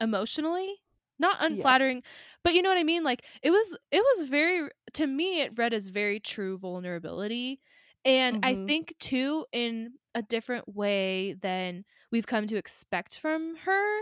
[0.00, 0.76] emotionally.
[1.18, 1.78] Not yes.
[1.78, 2.02] unflattering,
[2.42, 3.04] but you know what I mean?
[3.04, 7.60] Like it was it was very to me it read as very true vulnerability.
[8.04, 8.66] And I Mhm.
[8.66, 14.00] think too in a different way than we've come to expect from her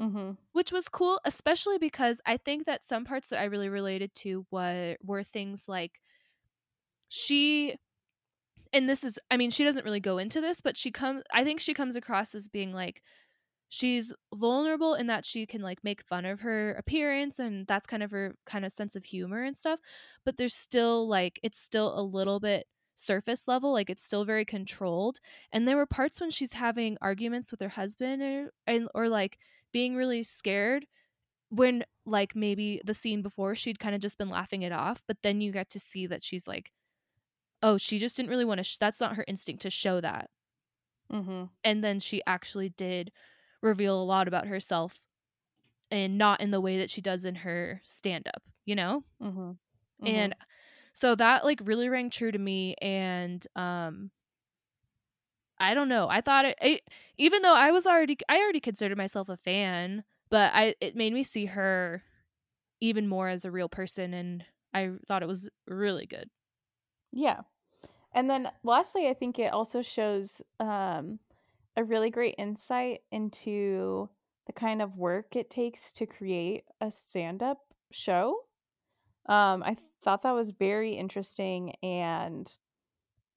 [0.00, 0.38] Mhm.
[0.52, 4.46] which was cool, especially because I think that some parts that I really related to
[4.50, 6.00] were were things like
[7.08, 7.76] she
[8.72, 11.44] and this is I mean, she doesn't really go into this, but she comes I
[11.44, 13.02] think she comes across as being like
[13.70, 18.02] she's vulnerable in that she can like make fun of her appearance and that's kind
[18.02, 19.80] of her kind of sense of humor and stuff,
[20.24, 24.44] but there's still like it's still a little bit surface level, like it's still very
[24.46, 25.20] controlled.
[25.52, 29.38] And there were parts when she's having arguments with her husband or and or like
[29.72, 30.86] being really scared
[31.50, 35.18] when like maybe the scene before she'd kind of just been laughing it off but
[35.22, 36.72] then you get to see that she's like
[37.62, 40.30] oh she just didn't really want to sh- that's not her instinct to show that
[41.10, 41.50] Mhm.
[41.64, 43.12] and then she actually did
[43.62, 44.98] reveal a lot about herself
[45.90, 49.58] and not in the way that she does in her stand up you know Mhm.
[50.04, 50.36] and Mhm.
[50.94, 54.10] so that like really rang true to me and um
[55.60, 56.82] i don't know i thought it, it
[57.18, 61.12] even though i was already i already considered myself a fan but i it made
[61.12, 62.02] me see her
[62.80, 66.30] even more as a real person and I thought it was really good.
[67.12, 67.42] Yeah.
[68.12, 71.20] And then lastly, I think it also shows um,
[71.76, 74.10] a really great insight into
[74.46, 77.60] the kind of work it takes to create a stand up
[77.92, 78.46] show.
[79.26, 82.48] Um, I thought that was very interesting, and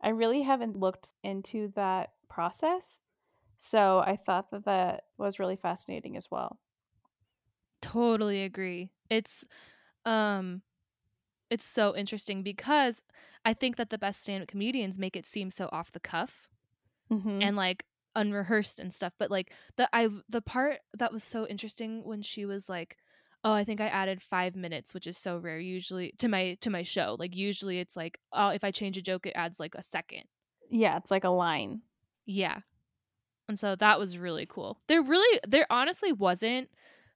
[0.03, 3.01] I really haven't looked into that process.
[3.57, 6.59] So I thought that that was really fascinating as well.
[7.81, 8.91] Totally agree.
[9.09, 9.43] It's
[10.05, 10.63] um
[11.49, 13.01] it's so interesting because
[13.45, 16.47] I think that the best stand-up comedians make it seem so off the cuff
[17.09, 17.45] Mm-hmm.
[17.45, 17.85] and like
[18.15, 22.45] unrehearsed and stuff, but like the I the part that was so interesting when she
[22.45, 22.97] was like
[23.43, 26.69] Oh, I think I added 5 minutes, which is so rare usually to my to
[26.69, 27.15] my show.
[27.19, 30.23] Like usually it's like, oh, if I change a joke it adds like a second.
[30.69, 31.83] Yeah, it's like a line.
[32.25, 32.61] Yeah.
[33.47, 34.81] And so that was really cool.
[34.87, 36.69] There really there honestly wasn't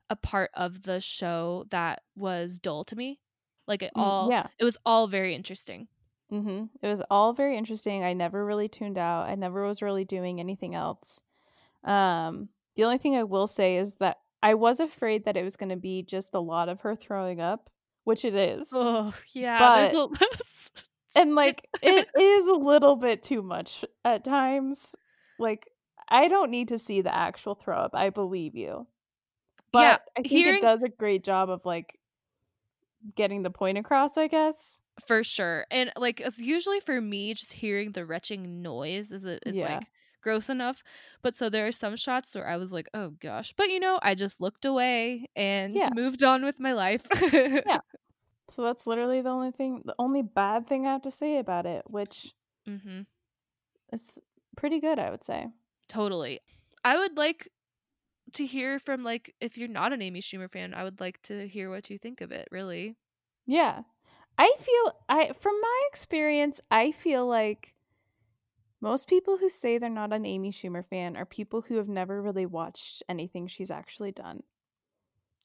[0.09, 3.21] a part of the show that was dull to me.
[3.67, 4.47] Like it Mm, all yeah.
[4.59, 5.87] it was all very interesting.
[6.29, 8.03] hmm It was all very interesting.
[8.03, 9.29] I never really tuned out.
[9.29, 11.21] I never was really doing anything else.
[11.83, 15.55] Um, the only thing I will say is that I was afraid that it was
[15.55, 17.69] going to be just a lot of her throwing up,
[18.03, 18.69] which it is.
[18.73, 19.59] Oh, yeah,
[19.91, 20.09] But- a
[21.15, 24.95] And like it is a little bit too much at times.
[25.39, 25.67] Like
[26.09, 27.91] I don't need to see the actual throw up.
[27.93, 28.87] I believe you.
[29.73, 31.97] But Yeah, I think hearing- it does a great job of like
[33.15, 34.81] getting the point across, I guess.
[35.05, 35.65] For sure.
[35.71, 39.75] And like it's usually for me just hearing the retching noise is a, is Yeah.
[39.77, 39.87] like
[40.21, 40.83] gross enough.
[41.21, 43.99] But so there are some shots where I was like, "Oh gosh." But you know,
[44.01, 45.89] I just looked away and Yeah.
[45.93, 47.01] moved on with my life.
[47.31, 47.79] Yeah.
[48.49, 51.65] So that's literally the only thing the only bad thing I have to say about
[51.65, 52.33] it, which
[52.65, 53.01] mm-hmm.
[53.91, 54.19] is
[54.55, 55.47] pretty good, I would say.
[55.89, 56.39] Totally.
[56.83, 57.49] I would like
[58.33, 61.47] to hear from like if you're not an Amy Schumer fan, I would like to
[61.47, 62.95] hear what you think of it, really.
[63.45, 63.81] Yeah.
[64.37, 67.73] I feel I from my experience, I feel like
[68.81, 72.21] most people who say they're not an Amy Schumer fan are people who have never
[72.21, 74.43] really watched anything she's actually done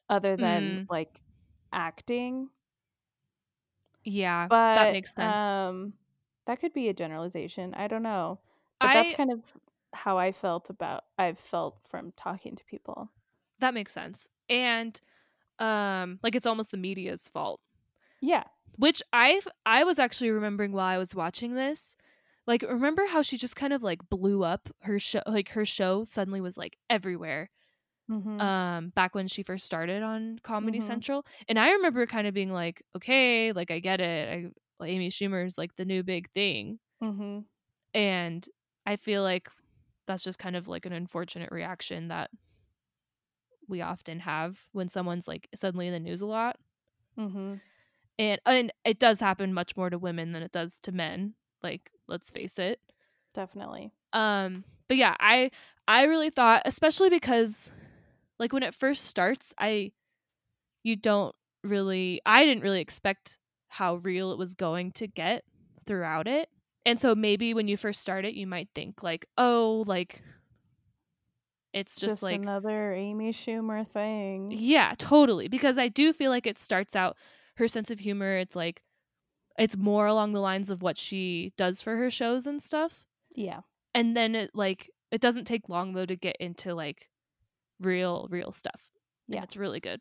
[0.09, 1.23] other than like
[1.73, 2.51] acting.
[4.05, 5.55] Yeah, But that makes sense.
[5.65, 5.95] um
[6.47, 7.75] that could be a generalization.
[7.75, 8.41] I don't know.
[8.81, 9.57] But that's kind of
[9.93, 13.11] how I felt about I've felt from talking to people.
[13.59, 14.29] that makes sense.
[14.49, 15.01] And
[15.59, 17.63] um like it's almost the media's fault.
[18.21, 18.45] Yeah.
[18.79, 21.95] Which I I was actually remembering while I was watching this.
[22.47, 26.05] Like remember how she just kind of like blew up her show like her show
[26.05, 27.51] suddenly was like everywhere.
[28.09, 28.39] Mhm.
[28.41, 30.83] Um back when she first started on Comedy Mhm.
[30.83, 31.27] Central.
[31.49, 34.53] And I remember kind of being like, okay, like I get it.
[34.81, 36.81] I Amy Schumer's like the new big thing.
[37.01, 37.45] mhm.
[37.95, 38.47] And
[38.87, 39.49] I feel like
[40.07, 42.31] that's just kind of like an unfortunate reaction that
[43.69, 46.57] we often have when someone's like suddenly in the news a lot.
[47.17, 47.61] Mhm.
[48.19, 51.35] And and it does happen much more to women than it does to men.
[51.63, 52.81] Like, let's face it.
[53.35, 53.93] Definitely.
[54.13, 55.51] Um, but yeah, I
[55.89, 57.71] I really thought, especially because
[58.39, 59.93] like when it first starts, I
[60.83, 65.45] you don't really I didn't really expect how real it was going to get
[65.87, 66.49] throughout it.
[66.85, 70.21] And so maybe when you first start it, you might think like, oh, like
[71.73, 74.51] it's just, Just, like another Amy Schumer thing.
[74.55, 75.49] Yeah, totally.
[75.49, 77.17] Because I do feel like it starts out
[77.57, 78.83] her sense of humor, it's like
[79.59, 83.07] it's more along the lines of what she does for her shows and stuff.
[83.35, 83.63] Yeah.
[83.95, 87.11] And then it like it doesn't take long though to get into like
[87.81, 88.93] real real stuff.
[89.33, 89.45] And Yeah.
[89.45, 90.01] it's really good.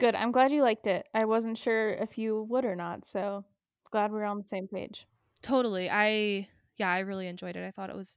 [0.00, 0.14] Good.
[0.16, 1.06] I'm glad you liked it.
[1.14, 3.44] I wasn't sure if you would or not, so
[3.90, 5.06] glad we're on the same page.
[5.42, 5.88] Totally.
[5.90, 7.66] I yeah, I really enjoyed it.
[7.66, 8.16] I thought it was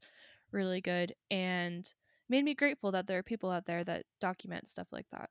[0.51, 1.91] really good and
[2.29, 5.29] made me grateful that there are people out there that document stuff like that.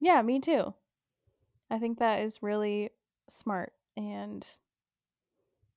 [0.00, 0.74] Yeah, me too.
[1.70, 2.90] I think that is really
[3.28, 4.46] smart and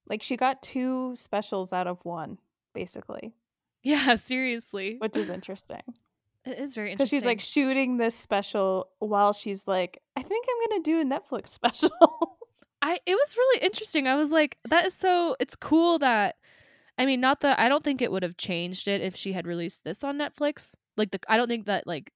[0.10, 2.38] like she got two specials out of one,
[2.74, 3.34] basically,
[3.84, 4.96] Yeah, seriously.
[5.00, 5.82] which is interesting.
[6.46, 7.17] It is very Because interesting.
[7.20, 11.50] she's like shooting this special while she's like, I think I'm gonna do a Netflix
[11.60, 12.38] special.
[12.82, 14.08] I it was really interesting.
[14.08, 16.36] I was like, that is so it's cool that
[16.98, 19.46] I mean, not that I don't think it would have changed it if she had
[19.46, 20.76] released this on Netflix.
[20.96, 22.12] Like the I don't think that like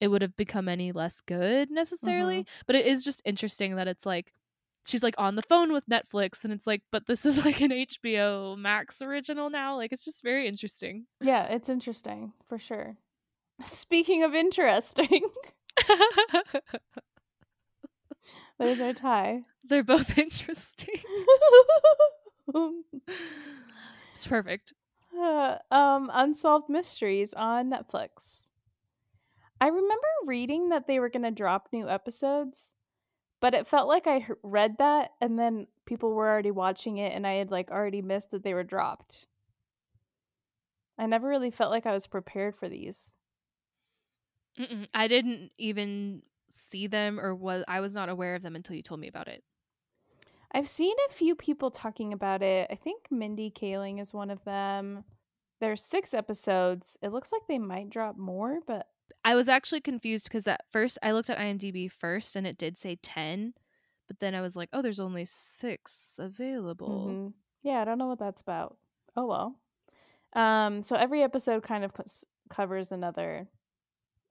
[0.00, 2.62] it would have become any less good necessarily, mm-hmm.
[2.66, 4.32] but it is just interesting that it's like
[4.86, 7.70] she's like on the phone with Netflix and it's like but this is like an
[7.70, 9.76] HBO Max original now.
[9.76, 11.06] Like it's just very interesting.
[11.20, 12.96] yeah, it's interesting for sure.
[13.62, 15.22] Speaking of interesting,
[18.58, 19.42] there's our tie.
[19.64, 20.96] They're both interesting.
[24.14, 24.72] It's perfect.
[25.18, 28.50] Uh, um, Unsolved Mysteries on Netflix.
[29.60, 32.74] I remember reading that they were going to drop new episodes,
[33.42, 37.26] but it felt like I read that and then people were already watching it and
[37.26, 39.26] I had like already missed that they were dropped.
[40.96, 43.16] I never really felt like I was prepared for these.
[44.56, 44.86] Mm-mm.
[44.94, 48.82] I didn't even see them or was I was not aware of them until you
[48.82, 49.42] told me about it.
[50.54, 52.68] I've seen a few people talking about it.
[52.70, 55.02] I think Mindy Kaling is one of them.
[55.60, 56.96] There's six episodes.
[57.02, 58.86] It looks like they might drop more, but
[59.24, 62.76] I was actually confused because at first I looked at IMDb first and it did
[62.78, 63.54] say 10,
[64.08, 67.06] but then I was like, oh, there's only six available.
[67.08, 67.32] Mhm.
[67.62, 68.76] Yeah, I don't know what that's about.
[69.16, 69.56] Oh well.
[70.34, 73.48] Um, so every episode kind of cos- covers another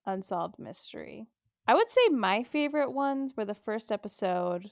[0.06, 1.28] unsolved mystery.
[1.68, 4.72] I would say my favorite ones were the first episode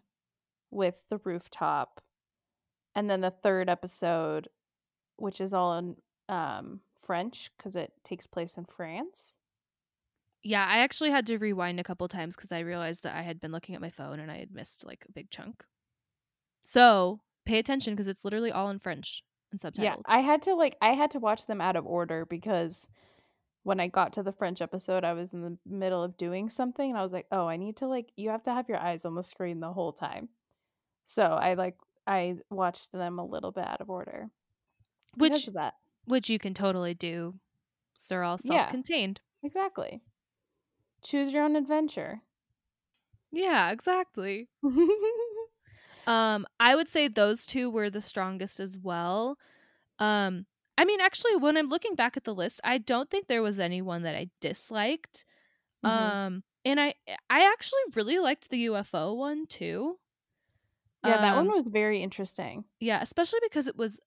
[0.72, 2.02] with the rooftop,
[2.96, 4.50] and then the third episode,
[5.18, 5.96] which is all in
[6.28, 9.40] um, French because it takes place in France.
[10.44, 13.42] Yeah, I actually had to rewind a couple times because I realized that I had
[13.42, 15.64] been looking at my phone and I had missed like a big chunk.
[16.64, 19.84] So pay attention because it's literally all in French and subtitled.
[19.84, 22.88] Yeah, I had to like I had to watch them out of order because
[23.64, 26.90] when I got to the French episode, I was in the middle of doing something
[26.90, 29.04] and I was like, "Oh, I need to like you have to have your eyes
[29.06, 30.30] on the screen the whole time."
[31.04, 31.76] So, I like
[32.08, 34.30] I watched them a little bit out of order.
[35.16, 35.74] Which of that.
[36.06, 37.36] which you can totally do.
[37.96, 39.20] So they're all self-contained.
[39.44, 40.02] Exactly.
[41.02, 42.22] Choose your own adventure.
[43.32, 44.50] Yeah, exactly.
[46.08, 49.38] Um, I would say those two were the strongest as well.
[50.00, 50.48] Um,
[50.78, 53.60] I mean, actually, when I'm looking back at the list, I don't think there was
[53.60, 55.26] anyone that I disliked.
[55.84, 56.20] Mhm.
[56.24, 56.96] Um, and I
[57.30, 60.00] I actually really liked the UFO one too.
[61.02, 62.66] yeah, that one Um, was very interesting.
[62.80, 64.00] yeah, especially because it was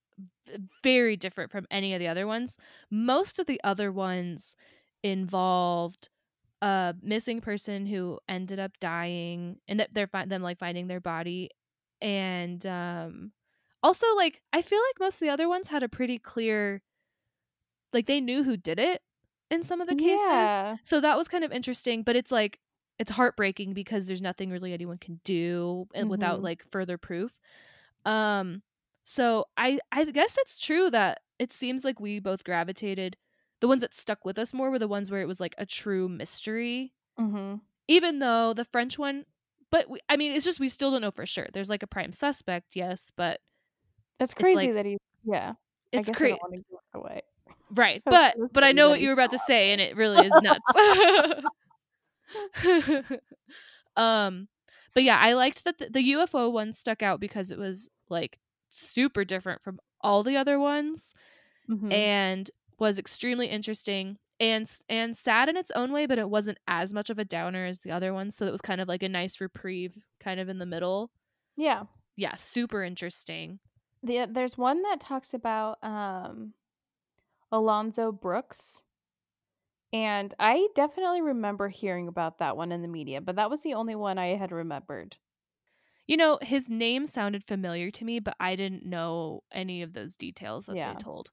[0.47, 2.57] v- very different from any of the other ones.
[2.90, 4.57] Most of the other ones
[5.03, 6.09] involved
[6.63, 11.01] a missing person who ended up dying, and that they're fi- them like finding their
[11.03, 11.51] body,
[12.03, 13.33] and um,
[13.83, 16.83] also like I feel like most of the other ones had a pretty clear,
[17.93, 19.03] like they knew who did it
[19.51, 20.53] in some of the cases.
[20.53, 20.79] Yeah.
[20.85, 22.59] So that was kind of interesting, but it's like
[22.99, 26.43] it's heartbreaking because there's nothing really anyone can do and without Mhm.
[26.43, 27.41] like further proof.
[28.05, 28.63] Um
[29.05, 33.17] so I I guess it's true that it seems like we both gravitated
[33.63, 35.65] the ones that stuck with us more were the ones where it was like a
[35.65, 37.61] true mystery Mhm.
[37.89, 39.25] even though the French one
[39.71, 41.47] but we, I mean it's just we still don't know for sure.
[41.53, 43.41] There's like a prime suspect, yes, but
[44.19, 45.55] that's crazy like- that he yeah.
[45.93, 46.33] It's crazy.
[46.33, 47.21] don't want to give it away.
[47.71, 48.03] Right.
[48.05, 50.61] But but I know what you were about to say and it really is nuts.
[53.97, 54.49] um
[54.95, 58.39] but yeah, I liked that the, the UFO one stuck out because it was like
[58.69, 61.15] super different from all the other ones
[61.71, 61.93] Mhm.
[61.93, 62.51] and
[62.83, 67.11] was extremely interesting and and sad in its own way, but it wasn't as much
[67.11, 69.41] of a downer as the other ones, so it was kind of like a nice
[69.41, 71.12] reprieve kind of in the middle.
[71.57, 71.87] yeah.
[72.16, 73.61] Yeah, super interesting.
[74.03, 76.55] The, there's one that talks about um,
[77.53, 78.85] Alonzo Brooks.
[79.95, 83.72] And I definitely remember hearing about that one in the media, but that was the
[83.74, 85.16] only one I had remembered.
[86.07, 90.16] You know, his name sounded familiar to me, but I didn't know any of those
[90.16, 90.83] details that Yeah.
[90.83, 91.30] they told.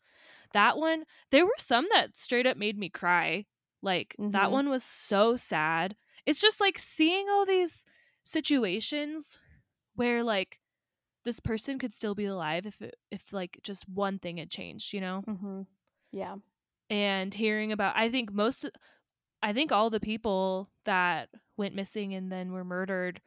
[0.54, 3.45] That one, there were some that straight up made me cry.
[3.82, 4.52] Like that Mhm.
[4.52, 5.95] one was so sad.
[6.26, 7.86] It's just like seeing all these
[8.24, 9.39] situations
[9.95, 10.60] where like
[11.26, 14.93] this person could still be alive if it, if like just one thing had changed,
[14.93, 15.24] you know?
[15.28, 15.62] Mm-hmm.
[16.12, 16.38] Yeah.
[16.89, 18.66] and hearing about I think most
[19.43, 23.22] I think all the people that went missing and then were murdered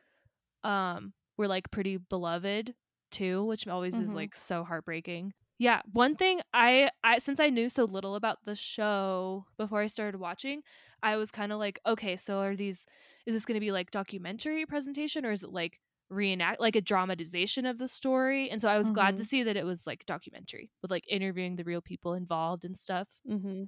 [0.65, 2.75] um were like pretty beloved
[3.11, 4.15] too, which always is Mhm.
[4.15, 5.35] like so heartbreaking.
[5.59, 9.87] Yeah, one thing I I since I knew so little about the show before I
[9.87, 10.63] started watching,
[11.03, 12.85] I was kind of like, okay, so are these
[13.27, 16.81] is this going to be like documentary presentation or is it like reenact like a
[16.81, 18.51] dramatization of the story?
[18.51, 19.25] And so I was glad to Mhm.
[19.25, 23.09] see that it was like documentary with like interviewing the real people involved and stuff.
[23.29, 23.65] Mm-hmm.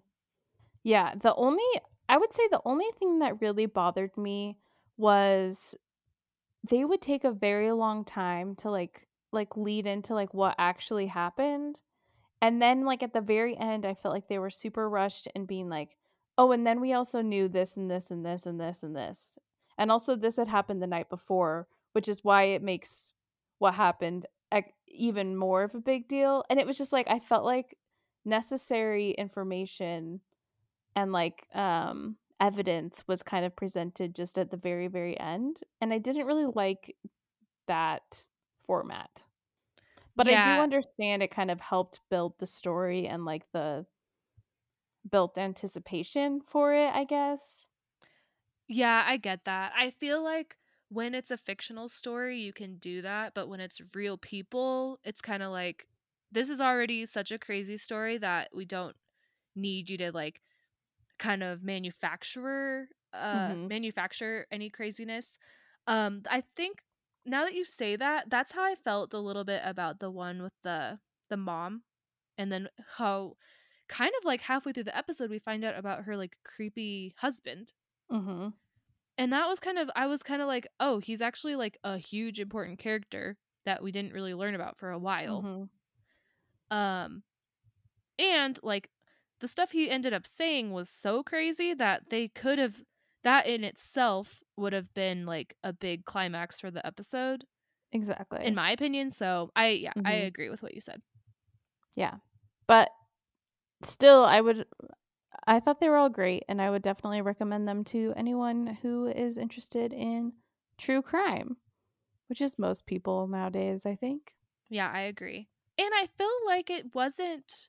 [0.84, 1.14] Yeah.
[1.16, 1.64] The only,
[2.08, 4.58] I would say the only thing that really bothered me
[4.96, 5.76] was
[6.68, 11.06] they would take a very long time to like, like lead into like what actually
[11.06, 11.78] happened.
[12.40, 15.46] And then like at the very end, I felt like they were super rushed and
[15.46, 15.96] being like,
[16.38, 19.38] oh, and then we also knew this and this and this and this and this.
[19.76, 23.12] And also this had happened the night before, which is why it makes
[23.58, 24.26] what happened
[24.94, 26.44] even more of a big deal.
[26.48, 27.76] And it was just like I felt like
[28.24, 30.20] necessary information
[30.96, 35.92] and like um evidence was kind of presented just at the very very end and
[35.92, 36.96] I didn't really like
[37.68, 38.26] that
[38.66, 39.24] format.
[40.16, 43.86] But I do understand it kind of helped build the story and like the
[45.08, 47.70] built anticipation for it, I guess.
[48.68, 49.72] Yeah, I get that.
[49.76, 50.56] I feel like
[50.88, 55.20] when it's a fictional story, you can do that, but when it's real people, it's
[55.20, 55.86] kind of like
[56.32, 58.96] this is already such a crazy story that we don't
[59.56, 60.42] need you to like
[61.18, 63.70] kind of manufacturer uh Mhm.
[63.70, 65.38] manufacture any craziness.
[65.88, 66.82] Um I think
[67.26, 70.42] now that you say that, that's how I felt a little bit about the one
[70.42, 71.00] with the
[71.30, 71.84] the mom
[72.38, 72.68] and then
[72.98, 73.36] how
[73.88, 77.72] kind of like halfway through the episode we find out about her like creepy husband
[78.10, 78.54] Mhm.
[79.16, 81.98] and that was kind of I was kind of like, oh, he's actually like a
[81.98, 85.46] huge important character that we didn't really learn about for a while.
[85.46, 85.68] Mhm.
[86.70, 87.22] Um
[88.18, 88.90] and like
[89.40, 92.82] the stuff he ended up saying was so crazy that they could have
[93.24, 97.44] that in itself would have been like a big climax for the episode
[97.92, 98.44] Exactly.
[98.44, 99.10] in my opinion.
[99.10, 100.14] So I yeah, I Mhm.
[100.14, 101.02] agree with what you said.
[101.94, 102.16] Yeah.
[102.66, 102.90] But
[103.82, 104.66] still I would
[105.46, 109.06] I thought they were all great and I would definitely recommend them to anyone who
[109.08, 110.34] is interested in
[110.78, 111.58] true crime,
[112.28, 114.36] which is most people nowadays, I think.
[114.68, 115.48] Yeah, I agree.
[115.78, 117.68] And I feel like it wasn't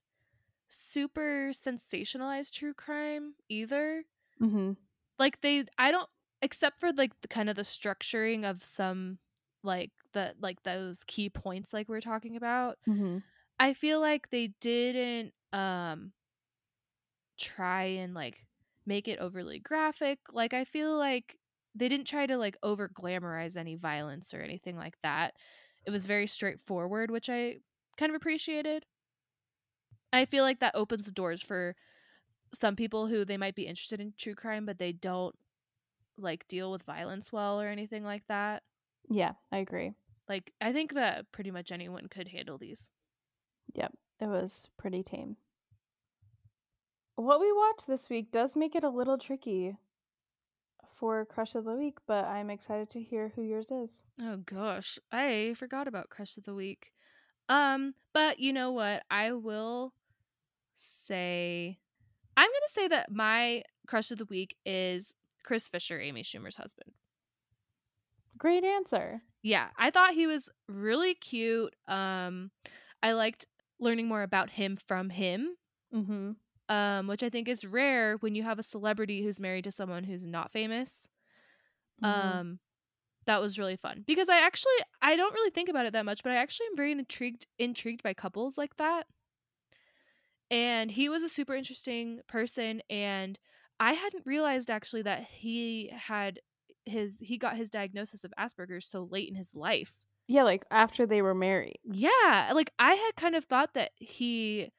[0.69, 4.05] super sensationalized true crime either.
[4.39, 4.75] Mhm.
[5.19, 6.09] Like they I don't
[6.41, 9.19] except for like the kind of the structuring of some
[9.63, 12.77] like the like those key points like we're talking about.
[12.87, 13.23] Mhm.
[13.59, 16.13] I feel like they didn't um
[17.37, 18.45] try and like
[18.85, 20.19] make it overly graphic.
[20.31, 21.37] Like I feel like
[21.73, 25.35] they didn't try to like over glamorize any violence or anything like that.
[25.85, 27.59] It was very straightforward, which I
[27.97, 28.85] kind of appreciated.
[30.13, 31.75] I feel like that opens the doors for
[32.55, 35.35] some people who they might be interested in true crime but they don't
[36.17, 38.63] like deal with violence well or anything like that.
[39.09, 39.93] Yeah, I agree.
[40.27, 42.91] Like I think that pretty much anyone could handle these.
[43.73, 43.93] Yep.
[44.21, 45.37] It was pretty tame.
[47.15, 49.77] What we watched this week does make it a little tricky
[50.95, 54.03] for crush of the week, but I'm excited to hear who yours is.
[54.21, 56.91] Oh gosh, I forgot about crush of the week.
[57.47, 59.03] Um, but you know what?
[59.09, 59.93] I will
[60.73, 61.79] say
[62.37, 65.13] I'm going to say that my crush of the week is
[65.43, 66.91] Chris Fischer, Amy Schumer's husband.
[68.37, 69.21] Great answer.
[69.41, 71.73] Yeah, I thought he was really cute.
[71.87, 72.51] Um
[73.01, 73.45] I liked
[73.79, 75.55] learning more about him from him.
[75.93, 76.31] Mm-hmm.
[76.67, 80.03] Um, which I think is rare when you have a celebrity who's married to someone
[80.03, 81.07] who's not famous.
[82.03, 82.39] Mm-hmm.
[82.39, 82.59] Um
[83.27, 86.23] that was really fun because I actually I don't really think about it that much,
[86.23, 89.05] but I actually am very intrigued intrigued by couples like that.
[90.51, 93.39] And he was a super interesting person and
[93.79, 96.39] I hadn't realized actually that he had
[96.85, 100.01] his he got his diagnosis of Asperger's so late in his life.
[100.27, 101.79] Yeah, like after they were married.
[101.83, 104.71] Yeah, like I had kind of thought that he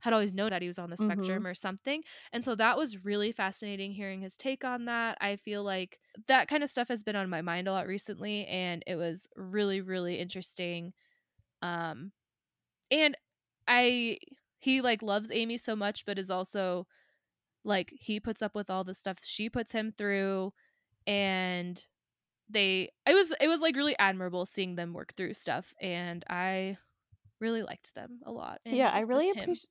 [0.00, 1.42] had always known that he was on the Mhm.
[1.42, 2.02] spectrum or something.
[2.32, 5.18] And so that was really fascinating hearing his take on that.
[5.20, 8.46] I feel like that kind of stuff has been on my mind a lot recently
[8.46, 10.92] and it was really really interesting.
[11.62, 12.12] Um
[12.90, 13.16] and
[13.68, 14.18] I
[14.60, 16.86] he like loves Amy so much but is also
[17.64, 20.52] like he puts up with all the stuff she puts him through
[21.06, 21.84] and
[22.48, 26.78] they it was it was like really admirable seeing them work through stuff and I
[27.40, 28.60] really liked them a lot.
[28.66, 29.68] and yeah, I really appreciate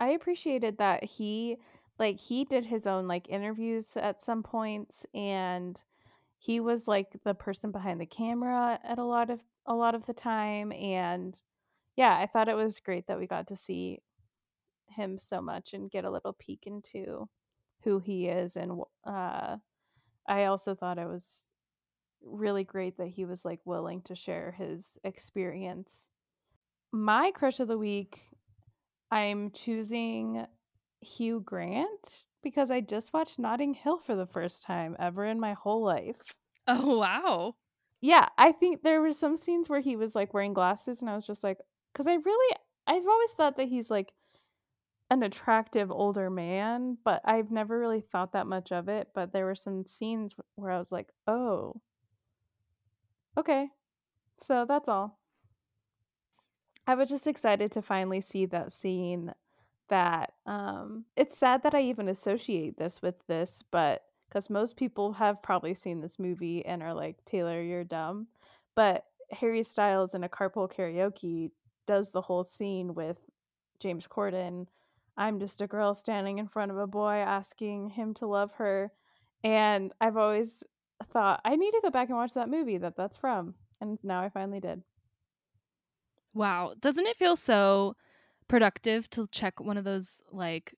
[0.00, 1.56] I appreciated that he
[1.98, 5.80] like he did his own like interviews at some points and
[6.38, 10.06] he was like the person behind the camera at a lot of a lot of
[10.06, 11.40] the time and
[11.94, 14.00] yeah, I thought it was great that we got to see
[14.92, 17.28] him so much and get a little peek into
[17.84, 19.56] who he is and uh
[20.28, 21.48] I also thought it was
[22.22, 26.10] really great that he was like willing to share his experience.
[26.92, 28.30] My crush of the week,
[29.10, 30.46] I'm choosing
[31.00, 35.54] Hugh Grant because I just watched Notting Hill for the first time ever in my
[35.54, 36.36] whole life.
[36.66, 37.56] Oh wow.
[38.00, 41.14] Yeah, I think there were some scenes where he was like wearing glasses and I
[41.14, 41.58] was just like
[41.94, 44.12] cuz I really I've always thought that he's like
[45.12, 49.44] an attractive older man, but I've never really thought that much of it, but there
[49.44, 51.82] were some scenes where I was like, "Oh,
[53.36, 53.70] okay.
[54.38, 55.18] So that's all."
[56.86, 59.32] I was just excited to finally see that scene
[59.88, 65.12] that um it's sad that I even associate this with this, but cuz most people
[65.14, 68.28] have probably seen this movie and are like, "Taylor, you're dumb."
[68.74, 71.52] But Harry Styles in a carpool karaoke
[71.86, 73.18] does the whole scene with
[73.80, 74.68] James Corden.
[75.16, 78.92] I'm just a girl standing in front of a boy asking him to love her.
[79.44, 80.64] And I've always
[81.10, 83.54] thought I need to go back and watch that movie that that's from.
[83.80, 84.82] And now I finally did.
[86.34, 86.74] Wow.
[86.78, 87.94] Doesn't it feel so
[88.48, 90.74] productive to check one of those like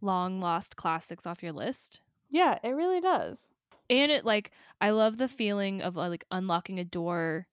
[0.00, 2.02] long lost classics off your list?
[2.28, 3.52] Yeah, it really does.
[3.88, 4.50] And it like
[4.80, 7.46] I love the feeling of uh, like unlocking a door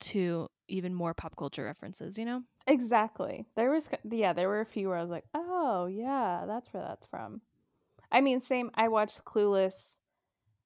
[0.00, 2.44] to even more pop culture references, you know?
[2.66, 3.46] Exactly.
[3.56, 6.82] There was yeah, there were a few where I was like, "Oh, yeah, that's where
[6.82, 7.40] that's from."
[8.12, 9.98] I mean, same I watched Clueless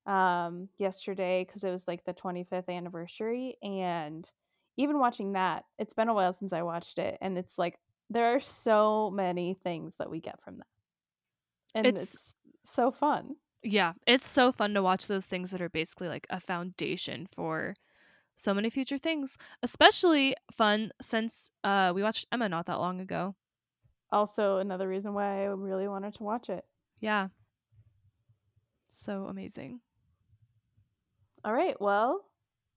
[0.07, 4.30] um yesterday cuz it was like the 25th anniversary and
[4.76, 7.78] even watching that, it's been a while since I watched it and it's like
[8.11, 10.66] there are so many things that we get from that.
[11.74, 12.34] And It's- it's,
[12.66, 13.36] so fun.
[13.62, 17.74] Yeah, it's so fun to watch those things that are basically like a foundation for
[18.37, 19.37] so many future things.
[19.62, 23.35] Especially fun since uh we watched Emma not that long ago.
[24.12, 26.64] Also another reason why I really wanted to watch it.
[27.01, 27.28] Yeah.
[28.87, 29.80] So amazing.
[31.45, 31.78] All right.
[31.80, 32.24] Well,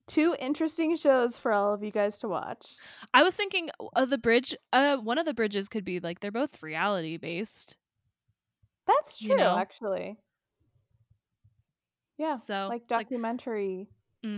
[0.06, 2.74] two interesting shows for all of you guys to watch.
[3.14, 4.54] I was thinking uh, the bridge.
[4.72, 7.76] Uh, one of the bridges could be like they're both reality based.
[8.86, 9.56] That's true, You know?
[9.56, 10.16] actually.
[12.18, 13.88] Yeah, So like it's like- documentary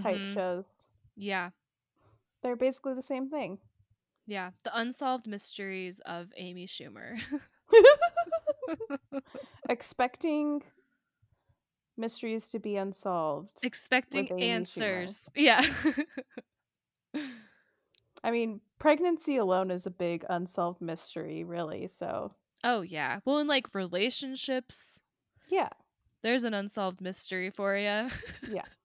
[0.02, 0.34] type Mhm.
[0.34, 0.89] shows.
[1.20, 1.50] Yeah,
[2.42, 3.58] They're basically the same thing.
[4.26, 4.50] yeah.
[4.64, 7.16] The unsolved mysteries of Amy Schumer.
[9.68, 10.62] Expecting
[11.96, 13.58] mysteries to be unsolved.
[13.62, 14.50] Expecting Amy Schumer.
[14.54, 15.28] answers.
[15.34, 15.64] Yeah.
[18.22, 21.86] I mean, pregnancy alone is a big unsolved mystery, really.
[21.86, 23.20] So, oh yeah.
[23.24, 25.00] Well, in like relationships,
[25.50, 25.68] yeah.
[26.22, 28.08] there's an unsolved mystery for you.
[28.48, 28.62] Yeah.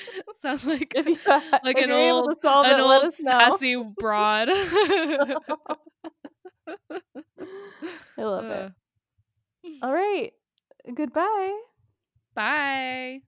[0.42, 1.16] Sounds like If you
[1.62, 4.48] like if an old an it, old sassy broad.
[8.18, 8.70] I love Uh,
[9.64, 9.72] it.
[9.82, 10.32] All right.
[10.94, 11.58] Goodbye.
[12.34, 13.20] Bye.